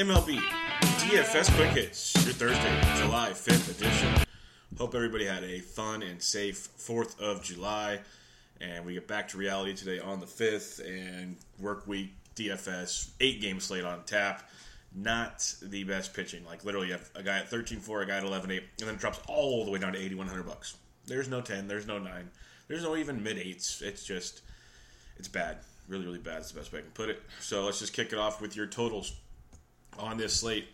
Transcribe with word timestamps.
MLB 0.00 0.38
DFS 0.80 1.54
Quick 1.56 1.72
Hits, 1.72 2.14
your 2.24 2.32
Thursday, 2.32 2.80
July 2.96 3.32
5th 3.32 3.78
edition. 3.78 4.26
Hope 4.78 4.94
everybody 4.94 5.26
had 5.26 5.44
a 5.44 5.58
fun 5.58 6.02
and 6.02 6.22
safe 6.22 6.70
4th 6.78 7.20
of 7.20 7.42
July. 7.42 7.98
And 8.62 8.86
we 8.86 8.94
get 8.94 9.06
back 9.06 9.28
to 9.28 9.36
reality 9.36 9.74
today 9.74 9.98
on 9.98 10.18
the 10.18 10.24
5th, 10.24 10.80
and 10.88 11.36
work 11.58 11.86
week 11.86 12.14
DFS, 12.34 13.10
eight 13.20 13.42
game 13.42 13.60
slate 13.60 13.84
on 13.84 14.02
tap. 14.04 14.48
Not 14.94 15.46
the 15.60 15.84
best 15.84 16.14
pitching. 16.14 16.46
Like, 16.46 16.64
literally, 16.64 16.86
you 16.86 16.94
have 16.94 17.10
a 17.14 17.22
guy 17.22 17.40
at 17.40 17.50
13 17.50 17.80
4, 17.80 18.00
a 18.00 18.06
guy 18.06 18.16
at 18.16 18.24
11 18.24 18.50
8, 18.50 18.62
and 18.78 18.88
then 18.88 18.96
drops 18.96 19.20
all 19.28 19.66
the 19.66 19.70
way 19.70 19.78
down 19.78 19.92
to 19.92 19.98
8,100 19.98 20.46
bucks. 20.46 20.78
There's 21.08 21.28
no 21.28 21.42
10, 21.42 21.68
there's 21.68 21.86
no 21.86 21.98
9, 21.98 22.30
there's 22.68 22.84
no 22.84 22.96
even 22.96 23.22
mid 23.22 23.36
8s. 23.36 23.82
It's 23.82 24.06
just, 24.06 24.40
it's 25.18 25.28
bad. 25.28 25.58
Really, 25.88 26.06
really 26.06 26.18
bad 26.20 26.40
is 26.40 26.52
the 26.52 26.58
best 26.58 26.72
way 26.72 26.78
I 26.78 26.82
can 26.82 26.92
put 26.92 27.10
it. 27.10 27.22
So 27.40 27.66
let's 27.66 27.80
just 27.80 27.92
kick 27.92 28.14
it 28.14 28.18
off 28.18 28.40
with 28.40 28.56
your 28.56 28.66
totals 28.66 29.12
on 29.98 30.16
this 30.16 30.34
slate. 30.34 30.68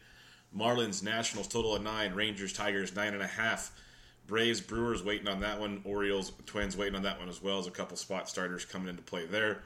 Marlins, 0.57 1.03
Nationals, 1.03 1.49
total 1.49 1.77
of 1.77 1.83
nine. 1.83 2.15
Rangers, 2.15 2.53
Tigers, 2.53 2.95
nine 2.95 3.15
and 3.15 3.23
a 3.23 3.27
half. 3.27 3.73
Braves, 4.27 4.61
Brewers 4.61 5.05
waiting 5.05 5.29
on 5.29 5.41
that 5.41 5.61
one. 5.61 5.83
Orioles, 5.85 6.33
Twins 6.47 6.77
waiting 6.77 6.97
on 6.97 7.03
that 7.03 7.19
one 7.19 7.29
as 7.29 7.43
well 7.43 7.59
as 7.59 7.67
a 7.67 7.71
couple 7.71 7.97
spot 7.97 8.29
starters 8.29 8.65
coming 8.65 8.89
into 8.89 9.03
play 9.03 9.27
there. 9.27 9.63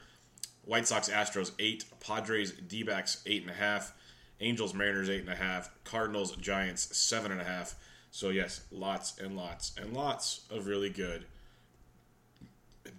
White 0.64 0.86
Sox, 0.86 1.08
Astros, 1.08 1.52
eight. 1.58 1.84
Padres, 2.00 2.52
D 2.52 2.82
backs, 2.82 3.22
eight 3.26 3.42
and 3.42 3.50
a 3.50 3.54
half. 3.54 3.92
Angels, 4.40 4.74
Mariners, 4.74 5.08
eight 5.08 5.20
and 5.20 5.30
a 5.30 5.36
half. 5.36 5.70
Cardinals, 5.84 6.36
Giants, 6.36 6.96
seven 6.96 7.32
and 7.32 7.40
a 7.40 7.44
half. 7.44 7.74
So, 8.10 8.30
yes, 8.30 8.62
lots 8.70 9.18
and 9.18 9.36
lots 9.36 9.72
and 9.80 9.94
lots 9.94 10.46
of 10.50 10.66
really 10.66 10.90
good 10.90 11.24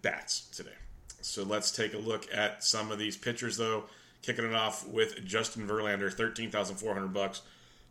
bats 0.01 0.47
today. 0.49 0.69
So 1.21 1.43
let's 1.43 1.71
take 1.71 1.93
a 1.93 1.97
look 1.97 2.27
at 2.33 2.63
some 2.63 2.91
of 2.91 2.97
these 2.97 3.17
pitchers, 3.17 3.57
though. 3.57 3.85
Kicking 4.21 4.45
it 4.45 4.53
off 4.53 4.87
with 4.87 5.25
Justin 5.25 5.67
Verlander, 5.67 6.13
thirteen 6.13 6.51
thousand 6.51 6.75
four 6.75 6.93
hundred 6.93 7.13
bucks, 7.13 7.41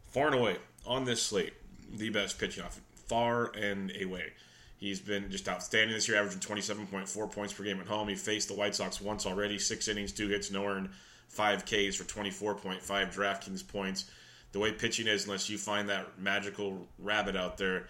far 0.08 0.26
and 0.26 0.36
away 0.36 0.56
on 0.86 1.04
this 1.04 1.22
slate, 1.22 1.54
the 1.92 2.10
best 2.10 2.38
pitching 2.38 2.62
off, 2.64 2.80
far 3.08 3.52
and 3.56 3.92
away. 4.00 4.32
He's 4.78 5.00
been 5.00 5.30
just 5.30 5.48
outstanding 5.48 5.94
this 5.94 6.08
year, 6.08 6.18
averaging 6.18 6.41
twenty 6.41 6.62
seven 6.62 6.86
point 6.86 7.08
four 7.08 7.26
points 7.26 7.52
per 7.52 7.64
game 7.64 7.80
at 7.80 7.86
home. 7.86 8.08
He 8.08 8.14
faced 8.14 8.48
the 8.48 8.54
White 8.54 8.74
Sox 8.74 9.00
once 9.00 9.26
already, 9.26 9.58
six 9.58 9.88
innings, 9.88 10.12
two 10.12 10.28
hits, 10.28 10.50
no 10.50 10.64
earned, 10.64 10.91
five 11.28 11.64
Ks 11.64 11.96
for 11.96 12.04
twenty 12.04 12.30
four 12.30 12.54
point 12.54 12.80
five 12.80 13.14
DraftKings 13.14 13.66
points. 13.66 14.10
The 14.52 14.58
way 14.58 14.72
pitching 14.72 15.06
is, 15.06 15.26
unless 15.26 15.50
you 15.50 15.58
find 15.58 15.88
that 15.88 16.18
magical 16.18 16.86
rabbit 16.98 17.36
out 17.36 17.56
there, 17.56 17.88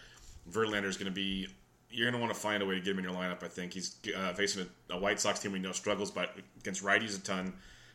Verlander 0.50 0.84
is 0.84 0.96
going 0.96 1.06
to 1.06 1.14
be 1.14 1.46
you're 1.90 2.10
going 2.10 2.20
to 2.20 2.24
want 2.24 2.32
to 2.32 2.40
find 2.40 2.62
a 2.62 2.66
way 2.66 2.76
to 2.76 2.80
get 2.80 2.92
him 2.92 2.98
in 2.98 3.04
your 3.04 3.14
lineup. 3.14 3.42
I 3.42 3.48
think 3.48 3.72
he's 3.72 3.96
uh, 4.16 4.32
facing 4.32 4.66
a, 4.90 4.94
a, 4.94 4.98
White 4.98 5.18
Sox 5.20 5.40
team 5.40 5.52
we 5.52 5.58
know 5.58 5.72
struggles, 5.72 6.10
but 6.10 6.36
against 6.60 6.84
righties 6.84 7.18
a 7.18 7.20
ton, 7.20 7.52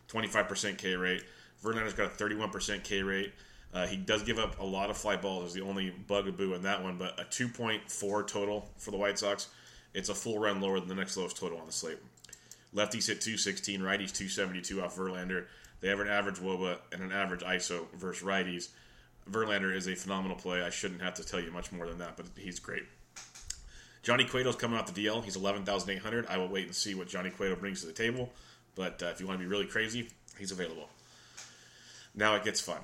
25% 0.09 0.77
K 0.77 0.95
rate. 0.95 1.23
Verlander's 1.63 1.93
got 1.93 2.07
a 2.07 2.23
31% 2.23 2.83
K 2.83 3.01
rate. 3.01 3.33
Uh, 3.73 3.85
he 3.85 3.97
does 3.97 4.23
give 4.23 4.39
up 4.39 4.59
a 4.59 4.63
lot 4.63 4.89
of 4.89 4.97
fly 4.97 5.15
balls. 5.15 5.47
Is 5.47 5.53
the 5.53 5.61
only 5.61 5.89
bugaboo 5.89 6.53
in 6.53 6.63
that 6.63 6.83
one, 6.83 6.97
but 6.97 7.19
a 7.19 7.23
2.4 7.23 8.27
total 8.27 8.69
for 8.77 8.91
the 8.91 8.97
White 8.97 9.19
Sox. 9.19 9.49
It's 9.93 10.09
a 10.09 10.15
full 10.15 10.39
run 10.39 10.61
lower 10.61 10.79
than 10.79 10.89
the 10.89 10.95
next 10.95 11.17
lowest 11.17 11.37
total 11.37 11.59
on 11.59 11.65
the 11.65 11.71
slate. 11.71 11.97
Lefties 12.73 13.07
hit 13.07 13.21
216, 13.21 13.79
righties 13.79 14.11
272 14.11 14.81
off 14.81 14.95
Verlander. 14.95 15.45
They 15.79 15.87
have 15.87 15.99
an 15.99 16.07
average 16.07 16.37
WOBA 16.37 16.77
and 16.91 17.01
an 17.01 17.11
average 17.11 17.41
ISO 17.41 17.85
versus 17.95 18.23
righties. 18.23 18.69
Verlander 19.29 19.73
is 19.73 19.87
a 19.87 19.95
phenomenal 19.95 20.37
play. 20.37 20.61
I 20.61 20.69
shouldn't 20.69 21.01
have 21.01 21.15
to 21.15 21.25
tell 21.25 21.39
you 21.39 21.51
much 21.51 21.71
more 21.71 21.87
than 21.87 21.97
that, 21.99 22.17
but 22.17 22.25
he's 22.37 22.59
great. 22.59 22.83
Johnny 24.03 24.23
Cueto's 24.23 24.55
coming 24.55 24.77
off 24.77 24.93
the 24.93 25.05
DL. 25.05 25.23
He's 25.23 25.35
11,800. 25.35 26.27
I 26.27 26.37
will 26.37 26.47
wait 26.47 26.65
and 26.65 26.75
see 26.75 26.93
what 26.93 27.07
Johnny 27.07 27.31
Cueto 27.31 27.55
brings 27.55 27.81
to 27.81 27.87
the 27.87 27.93
table. 27.93 28.31
But 28.75 29.01
uh, 29.01 29.07
if 29.07 29.19
you 29.19 29.27
want 29.27 29.39
to 29.39 29.45
be 29.45 29.49
really 29.49 29.65
crazy, 29.65 30.09
he's 30.37 30.51
available. 30.51 30.89
Now 32.13 32.35
it 32.35 32.43
gets 32.43 32.61
fun. 32.61 32.79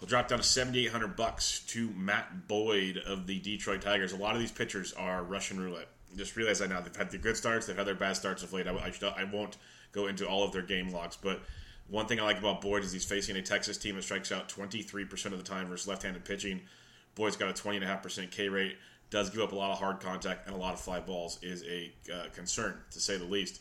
We'll 0.00 0.08
drop 0.08 0.28
down 0.28 0.38
to 0.38 0.44
7,800 0.44 1.16
bucks 1.16 1.60
to 1.68 1.90
Matt 1.90 2.46
Boyd 2.46 2.98
of 2.98 3.26
the 3.26 3.40
Detroit 3.40 3.82
Tigers. 3.82 4.12
A 4.12 4.16
lot 4.16 4.34
of 4.34 4.40
these 4.40 4.52
pitchers 4.52 4.92
are 4.92 5.24
Russian 5.24 5.60
roulette. 5.60 5.88
Just 6.16 6.36
realize 6.36 6.60
that 6.60 6.68
now. 6.68 6.80
They've 6.80 6.94
had 6.94 7.10
the 7.10 7.18
good 7.18 7.36
starts. 7.36 7.66
They've 7.66 7.76
had 7.76 7.86
their 7.86 7.94
bad 7.94 8.14
starts 8.14 8.42
of 8.42 8.52
late. 8.52 8.68
I, 8.68 8.72
I, 8.72 8.92
I 9.16 9.24
won't 9.24 9.56
go 9.92 10.06
into 10.06 10.26
all 10.26 10.44
of 10.44 10.52
their 10.52 10.62
game 10.62 10.90
logs, 10.90 11.18
but 11.20 11.40
one 11.88 12.06
thing 12.06 12.20
I 12.20 12.24
like 12.24 12.38
about 12.38 12.60
Boyd 12.60 12.84
is 12.84 12.92
he's 12.92 13.04
facing 13.04 13.36
a 13.36 13.42
Texas 13.42 13.78
team 13.78 13.96
that 13.96 14.02
strikes 14.02 14.30
out 14.30 14.48
23% 14.48 15.26
of 15.26 15.38
the 15.38 15.42
time 15.42 15.68
versus 15.68 15.88
left-handed 15.88 16.24
pitching. 16.24 16.60
Boyd's 17.14 17.36
got 17.36 17.50
a 17.50 17.52
20.5% 17.52 18.30
K 18.30 18.48
rate 18.48 18.76
does 19.10 19.30
give 19.30 19.40
up 19.40 19.52
a 19.52 19.54
lot 19.54 19.70
of 19.70 19.78
hard 19.78 20.00
contact 20.00 20.46
and 20.46 20.54
a 20.54 20.58
lot 20.58 20.74
of 20.74 20.80
fly 20.80 21.00
balls 21.00 21.38
is 21.42 21.64
a 21.64 21.92
uh, 22.12 22.24
concern 22.34 22.76
to 22.90 23.00
say 23.00 23.16
the 23.16 23.24
least. 23.24 23.60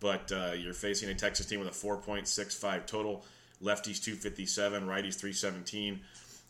But 0.00 0.30
uh, 0.30 0.52
you're 0.52 0.74
facing 0.74 1.08
a 1.08 1.14
Texas 1.14 1.46
team 1.46 1.60
with 1.60 1.68
a 1.68 1.72
4.65 1.72 2.86
total, 2.86 3.24
lefties 3.62 4.02
257, 4.02 4.84
righties 4.84 5.14
317. 5.14 6.00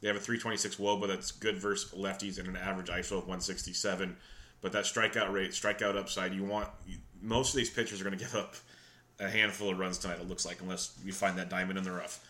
They 0.01 0.09
have 0.09 0.17
a 0.17 0.21
326 0.21 0.77
WOBA 0.77 1.09
that's 1.09 1.33
good 1.33 1.57
versus 1.57 1.93
lefties 1.93 2.39
and 2.39 2.47
an 2.47 2.57
average 2.57 2.89
ISO 2.89 3.13
of 3.13 3.25
167. 3.27 4.17
But 4.61 4.73
that 4.73 4.85
strikeout 4.85 5.33
rate, 5.33 5.51
strikeout 5.51 5.97
upside, 5.97 6.35
you 6.35 6.45
want 6.45 6.69
most 7.23 7.51
of 7.51 7.57
these 7.57 7.71
pitchers 7.71 8.01
are 8.01 8.05
going 8.05 8.17
to 8.17 8.25
give 8.25 8.35
up 8.35 8.55
a 9.19 9.29
handful 9.29 9.71
of 9.71 9.79
runs 9.79 9.99
tonight. 9.99 10.19
It 10.21 10.29
looks 10.29 10.47
like 10.47 10.61
unless 10.61 10.97
you 11.05 11.13
find 11.13 11.39
that 11.39 11.49
diamond 11.49 11.79
in 11.79 11.85
the 11.85 11.93
rough. 11.93 12.25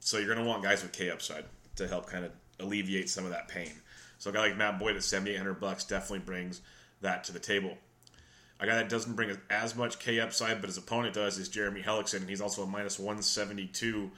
So 0.00 0.18
you're 0.18 0.32
going 0.32 0.44
to 0.44 0.48
want 0.48 0.62
guys 0.62 0.82
with 0.82 0.92
K 0.92 1.10
upside 1.10 1.44
to 1.76 1.86
help 1.86 2.06
kind 2.06 2.24
of 2.24 2.32
alleviate 2.58 3.08
some 3.08 3.24
of 3.24 3.30
that 3.30 3.48
pain. 3.48 3.72
So 4.18 4.30
a 4.30 4.32
guy 4.32 4.40
like 4.40 4.56
Matt 4.56 4.78
Boyd 4.78 4.96
at 4.96 5.02
7,800 5.02 5.60
bucks 5.60 5.84
definitely 5.84 6.20
brings 6.20 6.60
that 7.00 7.24
to 7.24 7.32
the 7.32 7.38
table. 7.38 7.76
A 8.62 8.66
guy 8.66 8.76
that 8.76 8.88
doesn't 8.88 9.14
bring 9.14 9.36
as 9.50 9.74
much 9.74 9.98
K 9.98 10.20
upside, 10.20 10.60
but 10.60 10.68
his 10.68 10.78
opponent 10.78 11.14
does, 11.14 11.36
is 11.36 11.48
Jeremy 11.48 11.82
Hellickson, 11.82 12.18
and 12.20 12.28
he's 12.28 12.40
also 12.40 12.62
a 12.62 12.66
minus 12.66 12.96
172 12.96 14.08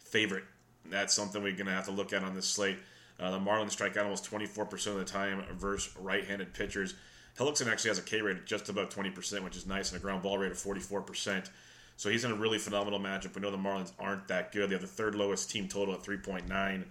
favorite. 0.00 0.42
That's 0.90 1.14
something 1.14 1.40
we're 1.40 1.52
going 1.52 1.66
to 1.66 1.72
have 1.72 1.84
to 1.84 1.92
look 1.92 2.12
at 2.12 2.24
on 2.24 2.34
this 2.34 2.46
slate. 2.46 2.78
Uh, 3.20 3.30
the 3.30 3.38
Marlins 3.38 3.70
strike 3.70 3.96
out 3.96 4.02
almost 4.02 4.28
24% 4.28 4.88
of 4.88 4.96
the 4.96 5.04
time 5.04 5.44
versus 5.56 5.96
right-handed 5.96 6.52
pitchers. 6.52 6.96
Hellickson 7.38 7.70
actually 7.70 7.90
has 7.90 8.00
a 8.00 8.02
K 8.02 8.20
rate 8.20 8.38
of 8.38 8.44
just 8.44 8.68
about 8.68 8.90
20%, 8.90 9.44
which 9.44 9.56
is 9.56 9.68
nice, 9.68 9.92
and 9.92 10.00
a 10.00 10.02
ground 10.02 10.24
ball 10.24 10.36
rate 10.36 10.50
of 10.50 10.58
44%. 10.58 11.48
So 11.96 12.10
he's 12.10 12.24
in 12.24 12.32
a 12.32 12.34
really 12.34 12.58
phenomenal 12.58 12.98
matchup. 12.98 13.36
We 13.36 13.40
know 13.40 13.52
the 13.52 13.56
Marlins 13.56 13.92
aren't 14.00 14.26
that 14.26 14.50
good. 14.50 14.68
They 14.68 14.74
have 14.74 14.82
the 14.82 14.88
third 14.88 15.14
lowest 15.14 15.48
team 15.48 15.68
total 15.68 15.94
at 15.94 16.02
3.9, 16.02 16.84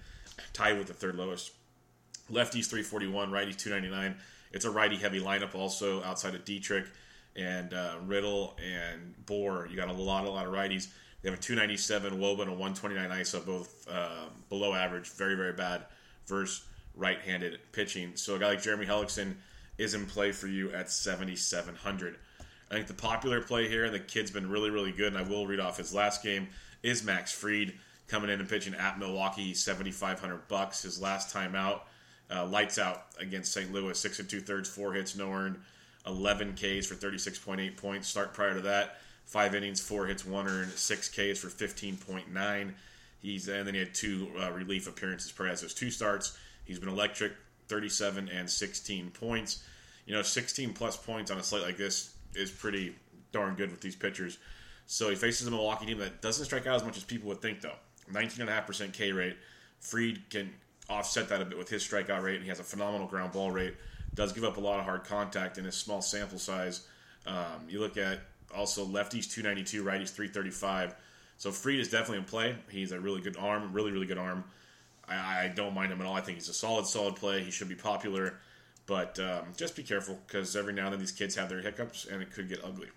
tied 0.54 0.78
with 0.78 0.88
the 0.88 0.94
third 0.94 1.16
lowest 1.16 1.52
Lefties 2.32 2.68
341, 2.68 3.32
righties 3.32 3.58
299. 3.58 4.16
It's 4.54 4.66
a 4.66 4.72
righty 4.72 4.98
heavy 4.98 5.20
lineup 5.20 5.56
also 5.56 6.04
outside 6.04 6.36
of 6.36 6.46
Dietrich 6.46 6.86
and 7.36 7.74
uh, 7.74 7.96
Riddle 8.06 8.58
and 8.64 9.14
Bour. 9.26 9.68
You 9.70 9.76
got 9.76 9.90
a 9.90 9.94
lot, 9.94 10.26
a 10.26 10.30
lot 10.30 10.46
of 10.46 10.54
righties. 10.54 10.88
They 11.22 11.30
have 11.30 11.38
a 11.38 11.42
297 11.42 12.20
Woba 12.20 12.42
and 12.42 12.50
a 12.50 12.54
129 12.54 13.10
ISO, 13.10 13.46
both 13.46 13.88
uh, 13.90 14.26
below 14.50 14.74
average. 14.74 15.10
Very, 15.12 15.36
very 15.36 15.54
bad 15.54 15.86
versus 16.28 16.66
right-handed 16.96 17.60
pitching. 17.72 18.16
So 18.16 18.36
a 18.36 18.40
guy 18.40 18.50
like 18.50 18.62
Jeremy 18.62 18.86
Hellickson 18.86 19.36
is 19.78 19.94
in 19.94 20.06
play 20.06 20.32
for 20.32 20.48
you 20.48 20.72
at 20.74 20.90
7,700. 20.90 22.18
I 22.70 22.74
think 22.74 22.88
the 22.88 22.94
popular 22.94 23.42
play 23.42 23.68
here, 23.68 23.86
and 23.86 23.94
the 23.94 24.00
kid's 24.00 24.32
been 24.32 24.50
really, 24.50 24.70
really 24.70 24.92
good, 24.92 25.14
and 25.14 25.18
I 25.18 25.28
will 25.28 25.46
read 25.46 25.60
off 25.60 25.78
his 25.78 25.94
last 25.94 26.24
game, 26.24 26.48
is 26.84 27.04
Max 27.04 27.32
Fried 27.32 27.74
coming 28.08 28.30
in 28.30 28.40
and 28.40 28.50
pitching 28.50 28.74
at 28.74 28.98
Milwaukee. 28.98 29.44
He's 29.44 29.64
7,500 29.64 30.48
bucks. 30.48 30.82
His 30.82 31.02
last 31.02 31.32
time 31.32 31.56
out, 31.56 31.88
uh, 32.34 32.46
lights 32.46 32.80
out 32.80 33.06
against 33.20 33.54
St. 33.54 33.72
Louis, 33.72 33.98
six 33.98 34.20
and 34.20 34.30
two 34.30 34.42
thirds, 34.42 34.70
four 34.70 34.94
hits, 34.94 35.16
no 35.16 35.32
earned, 35.32 35.60
11 36.06 36.54
Ks 36.54 36.88
for 36.88 36.96
36.8 36.96 37.78
points. 37.78 38.08
Start 38.08 38.34
prior 38.34 38.54
to 38.56 38.62
that, 38.62 38.98
five 39.26 39.54
innings, 39.56 39.80
four 39.80 40.06
hits, 40.08 40.26
one 40.26 40.48
earned, 40.48 40.72
six 40.72 41.10
Ks 41.10 41.40
for 41.40 41.48
15.9. 41.48 42.74
He's 43.22 43.48
and 43.48 43.68
then 43.68 43.74
he 43.74 43.80
had 43.80 43.94
two 43.94 44.32
uh, 44.40 44.52
relief 44.52 44.88
appearances 44.88 45.32
prior 45.32 45.56
to 45.56 45.62
those 45.62 45.74
two 45.74 45.92
starts. 45.92 46.38
He's 46.66 46.80
been 46.80 46.90
electric, 46.90 47.34
37 47.68 48.30
and 48.30 48.50
16 48.50 49.12
points. 49.12 49.64
You 50.06 50.16
know, 50.16 50.22
16 50.22 50.74
plus 50.74 50.98
points 50.98 51.30
on 51.30 51.38
a 51.38 51.44
slate 51.44 51.64
like 51.64 51.78
this 51.78 52.16
is 52.34 52.50
pretty 52.50 52.96
darn 53.32 53.56
good 53.56 53.72
with 53.72 53.82
these 53.82 53.96
pitchers. 53.96 54.38
So 54.88 55.10
he 55.10 55.16
faces 55.16 55.48
a 55.48 55.52
Milwaukee 55.52 55.86
team 55.86 56.00
that 56.00 56.22
doesn't 56.22 56.46
strike 56.46 56.68
out 56.68 56.76
as 56.76 56.84
much 56.84 56.98
as 56.98 57.04
people 57.04 57.30
would 57.30 57.42
think, 57.42 57.62
though. 57.62 57.76
19.5% 58.12 58.92
K 58.92 59.12
rate. 59.12 59.38
Fried 59.80 60.30
can 60.30 60.52
offset 60.92 61.30
that 61.30 61.42
a 61.42 61.46
bit 61.46 61.58
with 61.58 61.70
his 61.70 61.84
strikeout 61.84 62.22
rate, 62.22 62.36
and 62.36 62.44
he 62.44 62.50
has 62.50 62.60
a 62.60 62.64
phenomenal 62.64 63.08
ground 63.08 63.32
ball 63.32 63.52
rate. 63.52 63.76
Does 64.14 64.34
give 64.34 64.44
up 64.44 64.58
a 64.58 64.60
lot 64.60 64.80
of 64.80 64.86
hard 64.86 65.04
contact 65.04 65.58
in 65.58 65.66
his 65.66 65.76
small 65.76 66.02
sample 66.02 66.38
size. 66.38 66.88
Um, 67.26 67.66
you 67.70 67.80
look 67.80 67.98
at 67.98 68.20
also 68.56 68.86
lefties 68.86 69.32
292, 69.32 69.84
righties 69.84 70.10
335. 70.10 70.96
So 71.38 71.52
Fried 71.52 71.80
is 71.80 71.90
definitely 71.90 72.20
in 72.20 72.26
play. 72.26 72.56
He's 72.70 72.92
a 72.92 73.00
really 73.00 73.22
good 73.22 73.38
arm, 73.38 73.72
really, 73.74 73.92
really 73.92 74.06
good 74.06 74.18
arm. 74.18 74.44
I, 75.08 75.46
I 75.46 75.48
don't 75.56 75.74
mind 75.74 75.92
him 75.92 76.02
at 76.02 76.08
all. 76.08 76.16
I 76.16 76.22
think 76.22 76.38
he's 76.38 76.50
a 76.50 76.54
solid, 76.54 76.86
solid 76.86 77.16
play. 77.16 77.42
He 77.42 77.52
should 77.52 77.70
be 77.70 77.76
popular. 77.76 78.36
But 78.86 79.20
um, 79.20 79.46
just 79.56 79.76
be 79.76 79.84
careful 79.84 80.20
because 80.28 80.56
every 80.56 80.74
now 80.74 80.86
and 80.86 80.94
then 80.94 81.00
these 81.00 81.12
kids 81.12 81.36
have 81.36 81.50
their 81.50 81.62
hiccups 81.62 82.06
and 82.06 82.22
it 82.22 82.32
could 82.32 82.50
get 82.50 82.64
ugly. 82.64 82.90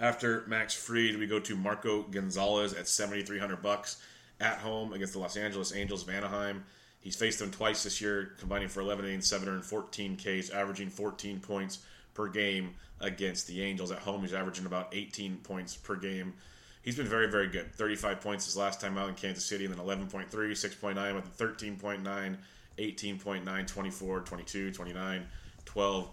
After 0.00 0.44
Max 0.46 0.74
Fried, 0.74 1.18
we 1.18 1.26
go 1.26 1.40
to 1.40 1.56
Marco 1.56 2.02
Gonzalez 2.02 2.72
at 2.72 2.86
7,300 2.86 3.60
bucks 3.60 4.00
at 4.40 4.58
home 4.58 4.92
against 4.92 5.12
the 5.12 5.18
Los 5.18 5.36
Angeles 5.36 5.74
Angels 5.74 6.02
of 6.02 6.10
Anaheim. 6.10 6.64
He's 7.00 7.16
faced 7.16 7.38
them 7.38 7.50
twice 7.50 7.84
this 7.84 8.00
year, 8.00 8.32
combining 8.38 8.68
for 8.68 8.80
11 8.80 9.04
innings, 9.04 9.28
714 9.28 10.16
Ks, 10.16 10.50
averaging 10.50 10.90
14 10.90 11.40
points 11.40 11.78
per 12.14 12.28
game 12.28 12.74
against 13.00 13.46
the 13.46 13.62
Angels. 13.62 13.90
At 13.90 14.00
home, 14.00 14.22
he's 14.22 14.34
averaging 14.34 14.66
about 14.66 14.88
18 14.92 15.38
points 15.38 15.76
per 15.76 15.96
game. 15.96 16.34
He's 16.82 16.96
been 16.96 17.06
very, 17.06 17.30
very 17.30 17.48
good. 17.48 17.72
35 17.74 18.20
points 18.20 18.46
his 18.46 18.56
last 18.56 18.80
time 18.80 18.98
out 18.98 19.08
in 19.08 19.14
Kansas 19.14 19.44
City, 19.44 19.64
and 19.64 19.74
then 19.74 19.84
11.3, 19.84 20.28
6.9 20.28 21.14
with 21.14 21.26
a 21.26 21.44
13.9, 21.44 22.36
18.9, 22.78 23.66
24, 23.66 24.20
22, 24.20 24.72
29, 24.72 25.26
12. 25.64 26.10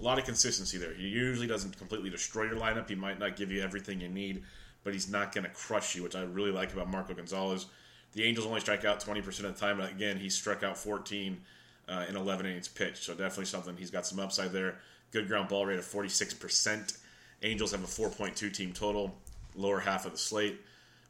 A 0.00 0.02
lot 0.02 0.18
of 0.18 0.24
consistency 0.24 0.78
there. 0.78 0.94
He 0.94 1.08
usually 1.08 1.46
doesn't 1.46 1.76
completely 1.76 2.10
destroy 2.10 2.44
your 2.44 2.56
lineup. 2.56 2.88
He 2.88 2.94
might 2.94 3.18
not 3.18 3.36
give 3.36 3.52
you 3.52 3.62
everything 3.62 4.00
you 4.00 4.08
need, 4.08 4.42
but 4.84 4.92
he's 4.92 5.10
not 5.10 5.34
going 5.34 5.44
to 5.44 5.50
crush 5.50 5.94
you, 5.94 6.02
which 6.02 6.16
I 6.16 6.22
really 6.22 6.50
like 6.50 6.72
about 6.72 6.90
Marco 6.90 7.14
Gonzalez. 7.14 7.66
The 8.12 8.24
Angels 8.24 8.46
only 8.46 8.60
strike 8.60 8.84
out 8.84 9.00
20% 9.00 9.26
of 9.26 9.36
the 9.36 9.52
time, 9.52 9.80
again, 9.80 10.16
he 10.16 10.28
struck 10.28 10.62
out 10.62 10.76
14 10.76 11.40
uh, 11.88 12.04
in 12.08 12.16
11 12.16 12.46
innings 12.46 12.68
pitched, 12.68 13.04
so 13.04 13.12
definitely 13.12 13.46
something. 13.46 13.76
He's 13.76 13.90
got 13.90 14.06
some 14.06 14.20
upside 14.20 14.52
there. 14.52 14.76
Good 15.12 15.28
ground 15.28 15.48
ball 15.48 15.66
rate 15.66 15.78
of 15.78 15.84
46%. 15.84 16.98
Angels 17.42 17.72
have 17.72 17.82
a 17.82 17.86
4.2 17.86 18.52
team 18.52 18.72
total, 18.72 19.14
lower 19.54 19.80
half 19.80 20.06
of 20.06 20.12
the 20.12 20.18
slate. 20.18 20.60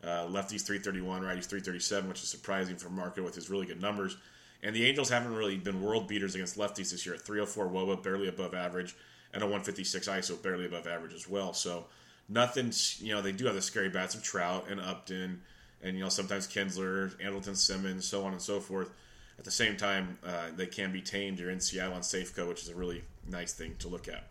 Uh, 0.03 0.27
lefties 0.27 0.63
331, 0.63 1.23
righties 1.23 1.47
337, 1.47 2.09
which 2.09 2.23
is 2.23 2.29
surprising 2.29 2.77
for 2.77 2.89
Marco 2.89 3.23
with 3.23 3.37
his 3.37 3.49
really 3.49 3.67
good 3.67 3.81
numbers. 3.81 4.17
And 4.63 4.75
the 4.75 4.85
Angels 4.85 5.09
haven't 5.09 5.35
really 5.35 5.57
been 5.57 5.81
world 5.81 6.09
beaters 6.09 6.35
against 6.35 6.57
lefties 6.57 6.91
this 6.91 7.07
year. 7.07 7.15
at 7.15 7.23
304 7.23 7.69
WOBA, 7.69 8.03
barely 8.03 8.29
above 8.29 8.55
average, 8.55 8.97
and 9.33 9.43
a 9.43 9.47
156 9.47 10.09
ISO, 10.09 10.41
barely 10.43 10.67
above 10.67 10.87
average 10.87 11.15
as 11.15 11.29
well. 11.29 11.53
So 11.53 11.87
nothing's, 12.33 13.01
you 13.01 13.15
know, 13.15 13.23
they 13.23 13.33
do 13.33 13.47
have 13.47 13.55
the 13.55 13.63
scary 13.63 13.89
bats 13.89 14.15
of 14.15 14.23
Trout 14.23 14.67
and 14.71 14.81
Upton, 14.81 15.43
and, 15.83 15.97
you 15.97 16.03
know, 16.03 16.09
sometimes 16.09 16.47
Kinsler, 16.47 17.15
Andrelton 17.21 17.57
Simmons, 17.57 18.07
so 18.07 18.25
on 18.25 18.33
and 18.33 18.41
so 18.41 18.61
forth. 18.61 18.91
At 19.39 19.45
the 19.45 19.51
same 19.51 19.77
time, 19.77 20.19
uh, 20.25 20.49
they 20.55 20.67
can 20.67 20.93
be 20.93 21.01
tamed. 21.01 21.39
You're 21.39 21.51
in 21.51 21.61
Seattle 21.61 21.95
on 21.95 22.03
Safeco, 22.03 22.49
which 22.49 22.63
is 22.63 22.69
a 22.69 22.75
really 22.75 23.03
nice 23.29 23.53
thing 23.53 23.75
to 23.81 23.89
look 23.89 24.09
at. 24.09 24.29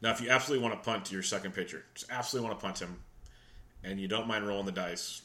Now, 0.00 0.10
if 0.10 0.20
you 0.20 0.30
absolutely 0.30 0.66
want 0.66 0.80
to 0.80 0.88
punt 0.88 1.06
to 1.06 1.14
your 1.14 1.22
second 1.22 1.54
pitcher, 1.54 1.84
just 1.94 2.10
absolutely 2.10 2.48
want 2.48 2.60
to 2.60 2.66
punt 2.66 2.78
him, 2.78 2.96
and 3.84 4.00
you 4.00 4.08
don't 4.08 4.26
mind 4.26 4.46
rolling 4.46 4.66
the 4.66 4.72
dice, 4.72 5.22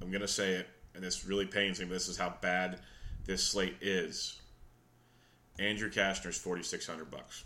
I'm 0.00 0.10
going 0.10 0.20
to 0.22 0.28
say 0.28 0.52
it, 0.52 0.68
and 0.94 1.02
this 1.02 1.24
really 1.24 1.46
pains 1.46 1.78
me, 1.78 1.86
but 1.86 1.94
this 1.94 2.08
is 2.08 2.16
how 2.16 2.34
bad 2.40 2.80
this 3.26 3.42
slate 3.42 3.76
is. 3.80 4.40
Andrew 5.58 5.90
Cashner's 5.90 6.38
4600 6.38 7.10
bucks. 7.10 7.44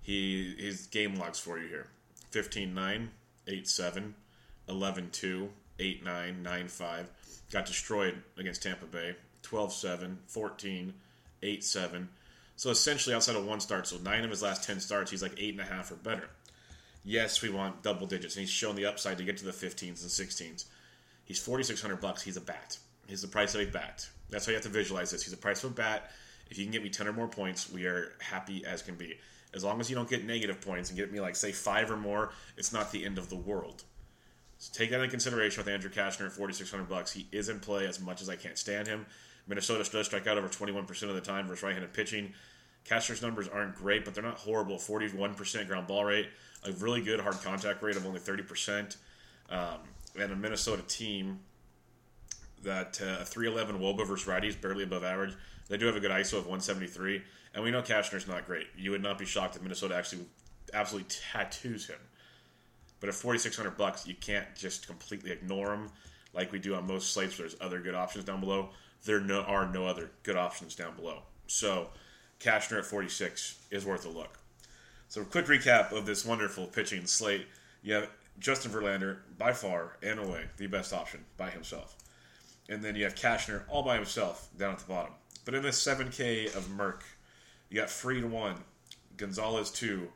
He 0.00 0.54
his 0.58 0.86
game 0.86 1.16
logs 1.16 1.40
for 1.40 1.58
you 1.58 1.66
here. 1.66 1.88
15-9, 2.34 3.08
8-7, 3.46 4.12
11-2, 4.68 5.48
8-9, 5.78 6.42
9-5. 6.42 7.06
Got 7.52 7.66
destroyed 7.66 8.22
against 8.36 8.62
Tampa 8.62 8.86
Bay. 8.86 9.14
12-7, 9.42 10.16
14, 10.26 10.94
8-7. 11.42 12.06
So 12.56 12.70
essentially 12.70 13.14
outside 13.14 13.36
of 13.36 13.44
one 13.46 13.60
start, 13.60 13.86
so 13.86 13.98
nine 13.98 14.24
of 14.24 14.30
his 14.30 14.42
last 14.42 14.64
10 14.64 14.80
starts, 14.80 15.10
he's 15.10 15.22
like 15.22 15.36
8.5 15.36 15.92
or 15.92 15.96
better. 15.96 16.28
Yes, 17.04 17.42
we 17.42 17.50
want 17.50 17.82
double 17.82 18.06
digits, 18.06 18.36
and 18.36 18.40
he's 18.40 18.50
shown 18.50 18.76
the 18.76 18.86
upside 18.86 19.18
to 19.18 19.24
get 19.24 19.36
to 19.38 19.44
the 19.44 19.52
15s 19.52 19.80
and 19.82 19.96
16s. 19.96 20.64
He's 21.24 21.38
4600 21.38 22.00
bucks. 22.00 22.22
He's 22.22 22.36
a 22.36 22.40
bat. 22.40 22.78
He's 23.06 23.22
the 23.22 23.28
price 23.28 23.54
of 23.54 23.60
a 23.60 23.66
bat. 23.66 24.08
That's 24.30 24.46
how 24.46 24.50
you 24.50 24.56
have 24.56 24.64
to 24.64 24.70
visualize 24.70 25.10
this. 25.10 25.22
He's 25.22 25.32
the 25.32 25.36
price 25.36 25.62
of 25.64 25.72
a 25.72 25.74
bat. 25.74 26.10
If 26.50 26.58
you 26.58 26.64
can 26.64 26.72
get 26.72 26.82
me 26.82 26.88
10 26.88 27.06
or 27.06 27.12
more 27.12 27.28
points, 27.28 27.70
we 27.70 27.86
are 27.86 28.12
happy 28.20 28.64
as 28.64 28.82
can 28.82 28.94
be. 28.94 29.18
As 29.54 29.64
long 29.64 29.80
as 29.80 29.88
you 29.88 29.96
don't 29.96 30.08
get 30.08 30.24
negative 30.24 30.60
points 30.60 30.90
and 30.90 30.98
get 30.98 31.12
me, 31.12 31.20
like, 31.20 31.36
say, 31.36 31.52
five 31.52 31.90
or 31.90 31.96
more, 31.96 32.32
it's 32.56 32.72
not 32.72 32.90
the 32.90 33.04
end 33.04 33.18
of 33.18 33.28
the 33.28 33.36
world. 33.36 33.84
So 34.58 34.72
take 34.72 34.90
that 34.90 34.96
into 34.96 35.08
consideration 35.08 35.62
with 35.62 35.72
Andrew 35.72 35.90
Cashner 35.90 36.26
at 36.26 36.32
4600 36.32 36.88
bucks. 36.88 37.12
He 37.12 37.26
is 37.32 37.48
in 37.48 37.60
play 37.60 37.86
as 37.86 38.00
much 38.00 38.22
as 38.22 38.28
I 38.28 38.36
can't 38.36 38.58
stand 38.58 38.86
him. 38.86 39.06
Minnesota 39.46 39.88
does 39.90 40.06
strike 40.06 40.26
out 40.26 40.38
over 40.38 40.48
21% 40.48 41.02
of 41.02 41.14
the 41.14 41.20
time 41.20 41.46
versus 41.46 41.62
right-handed 41.62 41.92
pitching. 41.92 42.32
Cashner's 42.84 43.22
numbers 43.22 43.48
aren't 43.48 43.74
great, 43.74 44.04
but 44.04 44.14
they're 44.14 44.24
not 44.24 44.38
horrible. 44.38 44.76
41% 44.76 45.66
ground 45.66 45.86
ball 45.86 46.04
rate, 46.04 46.28
a 46.64 46.72
really 46.72 47.02
good 47.02 47.20
hard 47.20 47.40
contact 47.42 47.82
rate 47.82 47.96
of 47.96 48.06
only 48.06 48.20
30%, 48.20 48.96
um, 49.50 49.78
and 50.18 50.32
a 50.32 50.36
Minnesota 50.36 50.82
team 50.82 51.40
that 52.62 53.00
uh, 53.02 53.24
311 53.24 53.80
Woba 53.80 54.06
versus 54.06 54.26
righties, 54.26 54.58
barely 54.58 54.84
above 54.84 55.04
average. 55.04 55.34
They 55.68 55.76
do 55.76 55.86
have 55.86 55.96
a 55.96 56.00
good 56.00 56.10
ISO 56.10 56.34
of 56.34 56.46
173, 56.46 57.22
and 57.54 57.62
we 57.62 57.70
know 57.70 57.82
Cashner's 57.82 58.26
not 58.26 58.46
great. 58.46 58.66
You 58.76 58.90
would 58.90 59.02
not 59.02 59.18
be 59.18 59.24
shocked 59.24 59.56
if 59.56 59.62
Minnesota 59.62 59.94
actually 59.94 60.26
absolutely 60.72 61.08
tattoos 61.32 61.86
him. 61.86 61.98
But 63.00 63.08
at 63.08 63.14
4600 63.14 63.76
bucks, 63.76 64.06
you 64.06 64.14
can't 64.14 64.46
just 64.56 64.86
completely 64.86 65.30
ignore 65.30 65.72
him 65.72 65.90
like 66.32 66.52
we 66.52 66.58
do 66.58 66.74
on 66.74 66.86
most 66.86 67.12
slates. 67.12 67.36
There's 67.36 67.56
other 67.60 67.80
good 67.80 67.94
options 67.94 68.24
down 68.24 68.40
below. 68.40 68.70
There 69.04 69.20
no, 69.20 69.42
are 69.42 69.70
no 69.70 69.86
other 69.86 70.10
good 70.22 70.36
options 70.36 70.74
down 70.74 70.96
below. 70.96 71.22
So 71.46 71.88
Cashner 72.40 72.78
at 72.78 72.86
46 72.86 73.58
is 73.70 73.84
worth 73.84 74.04
a 74.06 74.08
look. 74.08 74.38
So, 75.08 75.22
quick 75.22 75.46
recap 75.46 75.92
of 75.92 76.06
this 76.06 76.24
wonderful 76.24 76.66
pitching 76.66 77.06
slate. 77.06 77.46
You 77.82 77.94
have 77.94 78.10
Justin 78.38 78.72
Verlander, 78.72 79.18
by 79.38 79.52
far 79.52 79.96
and 80.02 80.18
away, 80.18 80.46
the 80.56 80.66
best 80.66 80.92
option 80.92 81.24
by 81.36 81.50
himself. 81.50 81.96
And 82.68 82.82
then 82.82 82.96
you 82.96 83.04
have 83.04 83.14
Cashner 83.14 83.62
all 83.68 83.82
by 83.82 83.96
himself 83.96 84.48
down 84.58 84.72
at 84.72 84.78
the 84.78 84.86
bottom. 84.86 85.12
But 85.44 85.54
in 85.54 85.62
this 85.62 85.82
7K 85.84 86.56
of 86.56 86.66
Merck, 86.68 87.02
you 87.74 87.80
got 87.80 87.90
Fried 87.90 88.24
1, 88.24 88.54
Gonzalez 89.16 89.68
2, 89.72 90.06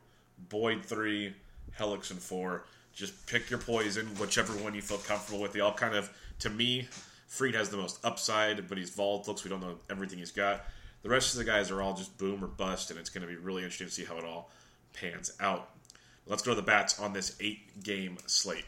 Boyd 0.47 0.85
3, 0.85 1.33
Hellickson 1.77 2.17
4. 2.17 2.63
Just 2.93 3.27
pick 3.27 3.49
your 3.49 3.59
poison, 3.59 4.05
whichever 4.15 4.53
one 4.53 4.73
you 4.73 4.81
feel 4.81 4.97
comfortable 4.99 5.41
with. 5.41 5.51
They 5.51 5.59
all 5.59 5.73
kind 5.73 5.93
of, 5.93 6.09
to 6.39 6.49
me, 6.49 6.87
Fried 7.27 7.55
has 7.55 7.67
the 7.67 7.75
most 7.75 7.99
upside, 8.05 8.69
but 8.69 8.77
he's 8.77 8.91
volatile, 8.91 9.35
so 9.35 9.43
we 9.43 9.49
don't 9.49 9.59
know 9.59 9.75
everything 9.89 10.19
he's 10.19 10.31
got. 10.31 10.67
The 11.01 11.09
rest 11.09 11.33
of 11.33 11.39
the 11.39 11.43
guys 11.43 11.69
are 11.69 11.81
all 11.81 11.93
just 11.93 12.17
boom 12.17 12.41
or 12.41 12.47
bust, 12.47 12.91
and 12.91 12.99
it's 12.99 13.09
going 13.09 13.27
to 13.27 13.27
be 13.27 13.35
really 13.35 13.63
interesting 13.63 13.87
to 13.87 13.93
see 13.93 14.05
how 14.05 14.17
it 14.17 14.23
all 14.23 14.51
pans 14.93 15.33
out. 15.41 15.69
Let's 16.27 16.43
go 16.43 16.51
to 16.51 16.55
the 16.55 16.61
bats 16.61 16.97
on 16.97 17.11
this 17.11 17.35
eight 17.41 17.83
game 17.83 18.19
slate. 18.25 18.65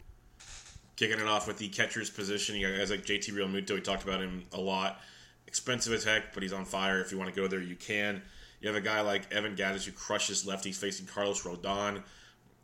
Kicking 0.97 1.17
it 1.17 1.27
off 1.27 1.47
with 1.47 1.59
the 1.59 1.69
catcher's 1.69 2.09
position, 2.09 2.57
you 2.57 2.67
got 2.67 2.77
guys 2.77 2.91
like 2.91 3.05
JT 3.05 3.31
Realmuto. 3.31 3.71
We 3.71 3.79
talked 3.79 4.03
about 4.03 4.19
him 4.19 4.43
a 4.51 4.59
lot. 4.59 4.99
Expensive 5.47 5.93
as 5.93 6.03
heck, 6.03 6.33
but 6.33 6.43
he's 6.43 6.51
on 6.51 6.65
fire. 6.65 6.99
If 6.99 7.13
you 7.13 7.17
want 7.17 7.33
to 7.33 7.41
go 7.41 7.47
there, 7.47 7.61
you 7.61 7.77
can. 7.77 8.21
You 8.61 8.67
have 8.67 8.75
a 8.77 8.81
guy 8.81 9.01
like 9.01 9.31
Evan 9.33 9.55
Gattis 9.55 9.85
who 9.85 9.91
crushes 9.91 10.45
lefties 10.45 10.75
facing 10.75 11.07
Carlos 11.07 11.43
Rodon. 11.43 12.03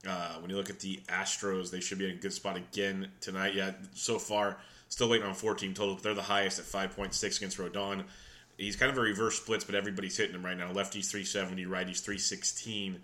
Uh, 0.07 0.35
when 0.35 0.49
you 0.49 0.55
look 0.55 0.69
at 0.69 0.79
the 0.79 0.97
Astros, 1.07 1.71
they 1.71 1.79
should 1.79 1.97
be 1.97 2.05
in 2.05 2.11
a 2.11 2.15
good 2.15 2.33
spot 2.33 2.55
again 2.55 3.09
tonight. 3.19 3.55
Yeah, 3.55 3.71
so 3.93 4.19
far, 4.19 4.57
still 4.89 5.09
waiting 5.09 5.27
on 5.27 5.33
14 5.33 5.73
total, 5.73 5.95
but 5.95 6.03
they're 6.03 6.13
the 6.13 6.21
highest 6.21 6.59
at 6.59 6.65
5.6 6.65 7.37
against 7.37 7.57
Rodon. 7.57 8.03
He's 8.57 8.75
kind 8.75 8.91
of 8.91 8.97
a 8.97 9.01
reverse 9.01 9.37
splits, 9.37 9.63
but 9.65 9.75
everybody's 9.75 10.17
hitting 10.17 10.35
him 10.35 10.45
right 10.45 10.57
now. 10.57 10.71
Lefties 10.71 11.09
370, 11.09 11.65
righties 11.65 12.01
316. 12.01 13.01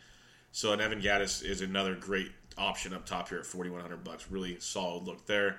So 0.52 0.72
an 0.72 0.82
Evan 0.82 1.02
Gattis 1.02 1.44
is 1.44 1.62
another 1.62 1.96
great 1.96 2.32
option 2.58 2.94
up 2.94 3.06
top 3.06 3.30
here 3.30 3.40
at 3.40 3.46
4100 3.46 4.04
bucks. 4.04 4.30
Really 4.30 4.60
solid 4.60 5.04
look 5.04 5.26
there. 5.26 5.58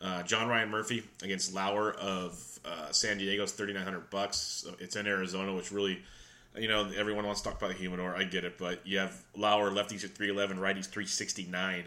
Uh, 0.00 0.22
John 0.22 0.48
Ryan 0.48 0.70
Murphy 0.70 1.02
against 1.22 1.54
Lauer 1.54 1.92
of 1.92 2.60
uh, 2.64 2.92
San 2.92 3.16
Diego's 3.16 3.52
thirty 3.52 3.72
nine 3.72 3.84
hundred 3.84 4.10
bucks. 4.10 4.66
It's 4.78 4.94
in 4.94 5.06
Arizona, 5.06 5.54
which 5.54 5.72
really, 5.72 6.02
you 6.58 6.68
know, 6.68 6.90
everyone 6.96 7.26
wants 7.26 7.40
to 7.42 7.48
talk 7.48 7.58
about 7.58 7.68
the 7.68 7.76
humidor. 7.76 8.14
I 8.16 8.24
get 8.24 8.44
it, 8.44 8.58
but 8.58 8.86
you 8.86 8.98
have 8.98 9.14
Lauer 9.36 9.70
lefties 9.70 10.04
at 10.04 10.14
three 10.14 10.30
eleven, 10.30 10.58
righties 10.58 10.86
three 10.86 11.06
sixty 11.06 11.46
nine. 11.46 11.84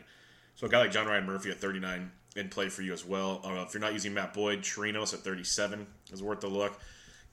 So 0.55 0.67
a 0.67 0.69
guy 0.69 0.79
like 0.79 0.91
John 0.91 1.07
Ryan 1.07 1.25
Murphy 1.25 1.49
at 1.51 1.57
thirty 1.57 1.79
nine 1.79 2.11
in 2.35 2.49
play 2.49 2.69
for 2.69 2.81
you 2.81 2.93
as 2.93 3.05
well. 3.05 3.41
Uh, 3.43 3.63
if 3.67 3.73
you're 3.73 3.81
not 3.81 3.93
using 3.93 4.13
Matt 4.13 4.33
Boyd, 4.33 4.61
Chirinos 4.61 5.13
at 5.13 5.21
thirty 5.21 5.43
seven 5.43 5.87
is 6.11 6.21
worth 6.21 6.43
a 6.43 6.47
look. 6.47 6.79